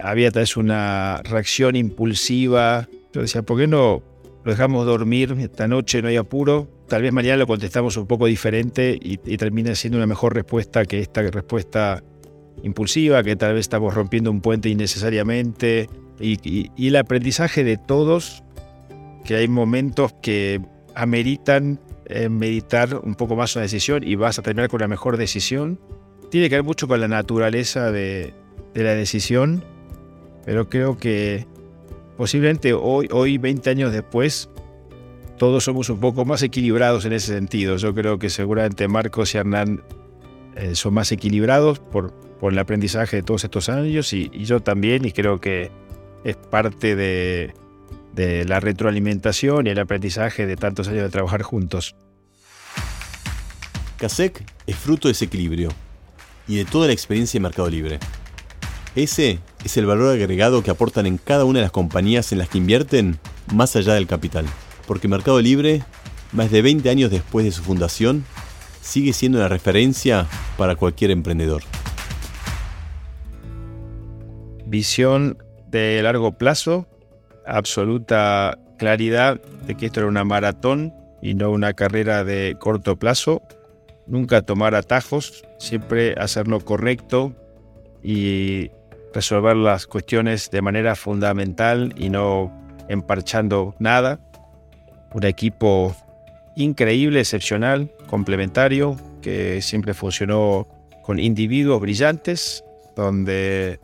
había 0.01 0.31
tal 0.31 0.41
vez 0.41 0.57
una 0.57 1.21
reacción 1.23 1.75
impulsiva. 1.75 2.89
Yo 3.13 3.21
decía, 3.21 3.43
¿por 3.43 3.59
qué 3.59 3.67
no 3.67 4.01
lo 4.45 4.51
dejamos 4.51 4.85
dormir 4.85 5.35
esta 5.39 5.67
noche? 5.67 6.01
No 6.01 6.07
hay 6.07 6.15
apuro. 6.15 6.69
Tal 6.87 7.01
vez 7.01 7.11
mañana 7.11 7.37
lo 7.37 7.47
contestamos 7.47 7.97
un 7.97 8.07
poco 8.07 8.27
diferente 8.27 8.97
y, 9.01 9.19
y 9.25 9.37
termina 9.37 9.75
siendo 9.75 9.97
una 9.97 10.07
mejor 10.07 10.33
respuesta 10.33 10.85
que 10.85 11.01
esta 11.01 11.21
respuesta 11.23 12.01
impulsiva, 12.63 13.23
que 13.23 13.35
tal 13.35 13.53
vez 13.53 13.61
estamos 13.61 13.93
rompiendo 13.93 14.31
un 14.31 14.41
puente 14.41 14.69
innecesariamente. 14.69 15.89
Y, 16.19 16.71
el 16.87 16.95
aprendizaje 16.95 17.63
de 17.63 17.77
todos, 17.77 18.43
que 19.23 19.35
hay 19.35 19.47
momentos 19.47 20.13
que 20.21 20.61
ameritan 20.95 21.79
eh, 22.05 22.29
meditar 22.29 22.95
un 23.03 23.15
poco 23.15 23.35
más 23.35 23.55
una 23.55 23.63
decisión 23.63 24.03
y 24.03 24.15
vas 24.15 24.39
a 24.39 24.41
terminar 24.41 24.69
con 24.69 24.81
la 24.81 24.87
mejor 24.87 25.17
decisión. 25.17 25.79
Tiene 26.31 26.49
que 26.49 26.55
ver 26.55 26.63
mucho 26.63 26.87
con 26.87 26.99
la 26.99 27.07
naturaleza 27.07 27.91
de, 27.91 28.33
la 28.73 28.93
decisión, 28.93 29.63
pero 30.45 30.69
creo 30.69 30.97
que 30.97 31.45
posiblemente 32.17 32.73
hoy, 32.73 33.07
hoy, 33.11 33.37
20 33.37 33.69
años 33.69 33.91
después, 33.91 34.49
todos 35.37 35.63
somos 35.63 35.89
un 35.89 35.99
poco 35.99 36.25
más 36.25 36.41
equilibrados 36.43 37.05
en 37.05 37.13
ese 37.13 37.33
sentido. 37.33 37.77
Yo 37.77 37.93
creo 37.93 38.19
que 38.19 38.29
seguramente 38.29 38.87
Marcos 38.87 39.33
y 39.35 39.37
Hernán 39.37 39.83
eh, 40.55 40.75
son 40.75 40.93
más 40.93 41.11
equilibrados 41.11 41.79
por, 41.79 42.13
por 42.39 42.53
el 42.53 42.59
aprendizaje 42.59 43.17
de 43.17 43.23
todos 43.23 43.43
estos 43.43 43.67
años 43.69 44.13
y, 44.13 44.29
yo 44.29 44.61
también, 44.61 45.03
y 45.05 45.11
creo 45.11 45.41
que 45.41 45.71
es 46.23 46.37
parte 46.37 46.95
de, 46.95 47.53
de 48.13 48.45
la 48.45 48.59
retroalimentación 48.59 49.67
y 49.67 49.71
el 49.71 49.79
aprendizaje 49.79 50.45
de 50.45 50.55
tantos 50.55 50.87
años 50.87 51.03
de 51.03 51.09
trabajar 51.09 51.41
juntos. 51.41 51.95
CASEC 53.97 54.43
es 54.67 54.75
fruto 54.75 55.07
de 55.07 55.13
ese 55.13 55.25
equilibrio 55.25 55.69
y 56.47 56.57
de 56.57 56.65
toda 56.65 56.87
la 56.87 56.93
experiencia 56.93 57.39
de 57.39 57.43
Mercado 57.43 57.69
Libre. 57.69 57.99
Ese 58.95 59.39
es 59.65 59.77
el 59.77 59.85
valor 59.85 60.13
agregado 60.13 60.63
que 60.63 60.71
aportan 60.71 61.05
en 61.05 61.17
cada 61.17 61.43
una 61.43 61.59
de 61.59 61.65
las 61.65 61.71
compañías 61.71 62.31
en 62.31 62.37
las 62.37 62.47
que 62.49 62.59
invierten 62.59 63.19
más 63.53 63.75
allá 63.75 63.95
del 63.95 64.07
capital. 64.07 64.45
Porque 64.87 65.07
Mercado 65.07 65.41
Libre, 65.41 65.83
más 66.31 66.51
de 66.51 66.61
20 66.61 66.89
años 66.89 67.11
después 67.11 67.45
de 67.45 67.51
su 67.51 67.63
fundación, 67.63 68.23
sigue 68.81 69.11
siendo 69.11 69.39
una 69.39 69.47
referencia 69.47 70.27
para 70.57 70.75
cualquier 70.75 71.11
emprendedor 71.11 71.63
visión 74.65 75.37
de 75.69 76.01
largo 76.01 76.33
plazo, 76.33 76.87
absoluta 77.45 78.57
claridad 78.77 79.41
de 79.65 79.75
que 79.75 79.85
esto 79.85 80.01
era 80.01 80.09
una 80.09 80.23
maratón 80.23 80.93
y 81.21 81.33
no 81.33 81.51
una 81.51 81.73
carrera 81.73 82.23
de 82.23 82.57
corto 82.59 82.97
plazo. 82.97 83.41
Nunca 84.07 84.41
tomar 84.41 84.75
atajos, 84.75 85.43
siempre 85.57 86.13
hacer 86.17 86.47
lo 86.47 86.59
correcto 86.59 87.33
y 88.03 88.69
resolver 89.15 89.55
las 89.55 89.87
cuestiones 89.87 90.51
de 90.51 90.61
manera 90.61 90.95
fundamental 90.95 91.93
y 91.97 92.09
no 92.09 92.51
emparchando 92.89 93.73
nada. 93.79 94.19
Un 95.13 95.23
equipo 95.23 95.95
increíble, 96.55 97.21
excepcional, 97.21 97.89
complementario, 98.07 98.97
que 99.21 99.61
siempre 99.61 99.93
funcionó 99.93 100.67
con 101.01 101.19
individuos 101.19 101.79
brillantes, 101.79 102.63
donde 102.95 103.79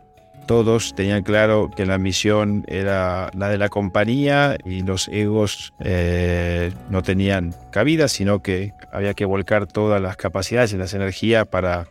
todos 0.47 0.93
tenían 0.95 1.23
claro 1.23 1.69
que 1.73 1.85
la 1.85 1.97
misión 1.97 2.65
era 2.67 3.31
la 3.33 3.47
de 3.47 3.57
la 3.57 3.69
compañía 3.69 4.57
y 4.65 4.81
los 4.81 5.07
egos 5.07 5.73
eh, 5.79 6.73
no 6.89 7.03
tenían 7.03 7.55
cabida, 7.71 8.09
sino 8.09 8.41
que 8.41 8.73
había 8.91 9.13
que 9.13 9.23
volcar 9.23 9.65
todas 9.65 10.01
las 10.01 10.17
capacidades 10.17 10.73
y 10.73 10.77
las 10.77 10.93
energías 10.93 11.47
para 11.47 11.87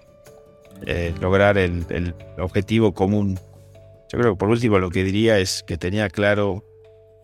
eh, 0.87 1.15
lograr 1.21 1.59
el, 1.59 2.15
objetivo 2.39 2.93
común. 2.93 3.39
Yo 4.13 4.19
creo 4.19 4.33
que 4.33 4.39
por 4.39 4.49
último 4.49 4.79
lo 4.79 4.91
que 4.91 5.05
diría 5.05 5.39
es 5.39 5.63
que 5.67 5.77
tenía 5.77 6.09
claro 6.09 6.65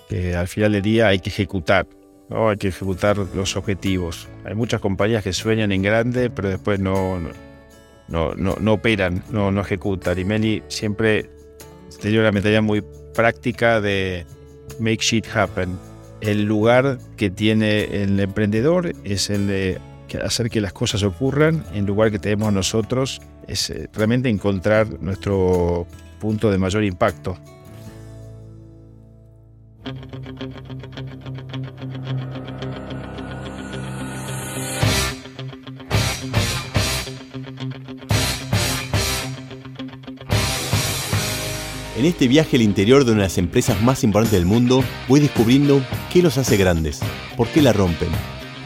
que 0.08 0.36
al 0.36 0.46
final 0.46 0.72
del 0.72 0.82
día 0.82 1.08
hay 1.08 1.18
que 1.18 1.30
ejecutar, 1.30 1.86
hay 2.30 2.56
que 2.56 2.68
ejecutar 2.68 3.16
los 3.18 3.56
objetivos. 3.56 4.28
Hay 4.44 4.54
muchas 4.54 4.80
compañías 4.80 5.24
que 5.24 5.32
sueñan 5.32 5.72
en 5.72 5.82
grande, 5.82 6.30
pero 6.30 6.48
después 6.48 6.78
no 6.78 7.18
no, 8.08 8.34
no, 8.34 8.56
no 8.60 8.74
operan, 8.74 9.22
no, 9.30 9.50
no 9.50 9.60
ejecutan. 9.60 10.18
Y 10.18 10.24
Meli 10.24 10.62
siempre 10.68 11.28
tenía 12.00 12.20
una 12.20 12.32
mentalidad 12.32 12.62
muy 12.62 12.82
práctica 13.14 13.80
de 13.80 14.26
make 14.78 14.98
shit 15.00 15.26
happen. 15.34 15.78
El 16.20 16.44
lugar 16.44 16.98
que 17.16 17.30
tiene 17.30 17.84
el 18.02 18.18
emprendedor 18.20 18.92
es 19.04 19.30
el 19.30 19.46
de 19.46 19.78
hacer 20.24 20.50
que 20.50 20.60
las 20.60 20.72
cosas 20.72 21.02
ocurran. 21.02 21.64
El 21.74 21.84
lugar 21.86 22.10
que 22.10 22.18
tenemos 22.18 22.52
nosotros 22.52 23.20
es 23.46 23.70
eh, 23.70 23.88
realmente 23.92 24.28
encontrar 24.28 25.00
nuestro 25.02 25.86
punto 26.18 26.50
de 26.50 26.58
mayor 26.58 26.84
impacto. 26.84 27.36
En 41.96 42.04
este 42.04 42.28
viaje 42.28 42.56
al 42.56 42.62
interior 42.62 43.04
de 43.04 43.12
una 43.12 43.22
de 43.22 43.28
las 43.28 43.38
empresas 43.38 43.80
más 43.80 44.04
importantes 44.04 44.38
del 44.38 44.44
mundo, 44.44 44.84
voy 45.08 45.18
descubriendo 45.18 45.82
qué 46.12 46.22
los 46.22 46.36
hace 46.36 46.58
grandes, 46.58 47.00
por 47.36 47.48
qué 47.48 47.62
la 47.62 47.72
rompen 47.72 48.10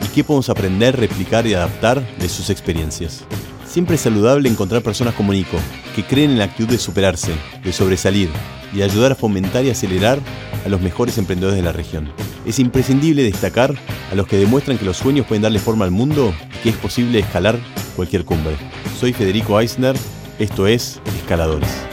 y 0.05 0.09
qué 0.09 0.25
podemos 0.25 0.49
aprender, 0.49 0.99
replicar 0.99 1.47
y 1.47 1.55
adaptar 1.55 2.05
de 2.19 2.29
sus 2.29 2.51
experiencias. 2.51 3.25
Siempre 3.71 3.95
es 3.95 4.01
saludable 4.01 4.49
encontrar 4.49 4.83
personas 4.83 5.15
como 5.15 5.33
Nico, 5.33 5.57
que 5.95 6.03
creen 6.03 6.33
en 6.33 6.39
la 6.39 6.47
actitud 6.47 6.69
de 6.69 6.79
superarse, 6.79 7.31
de 7.63 7.73
sobresalir 7.73 8.29
y 8.75 8.83
ayudar 8.83 9.13
a 9.13 9.15
fomentar 9.15 9.65
y 9.65 9.71
acelerar 9.71 10.19
a 10.67 10.69
los 10.69 10.81
mejores 10.81 11.17
emprendedores 11.19 11.57
de 11.57 11.63
la 11.63 11.71
región. 11.71 12.13
Es 12.45 12.59
imprescindible 12.59 13.23
destacar 13.23 13.73
a 14.11 14.15
los 14.17 14.27
que 14.27 14.39
demuestran 14.39 14.77
que 14.77 14.85
los 14.85 14.97
sueños 14.97 15.25
pueden 15.25 15.43
darle 15.43 15.61
forma 15.61 15.85
al 15.85 15.93
mundo 15.93 16.35
y 16.53 16.63
que 16.65 16.71
es 16.71 16.77
posible 16.79 17.21
escalar 17.21 17.61
cualquier 17.95 18.25
cumbre. 18.25 18.57
Soy 18.99 19.13
Federico 19.13 19.61
Eisner, 19.61 19.95
esto 20.41 20.67
es 20.67 21.01
Escaladores. 21.21 21.90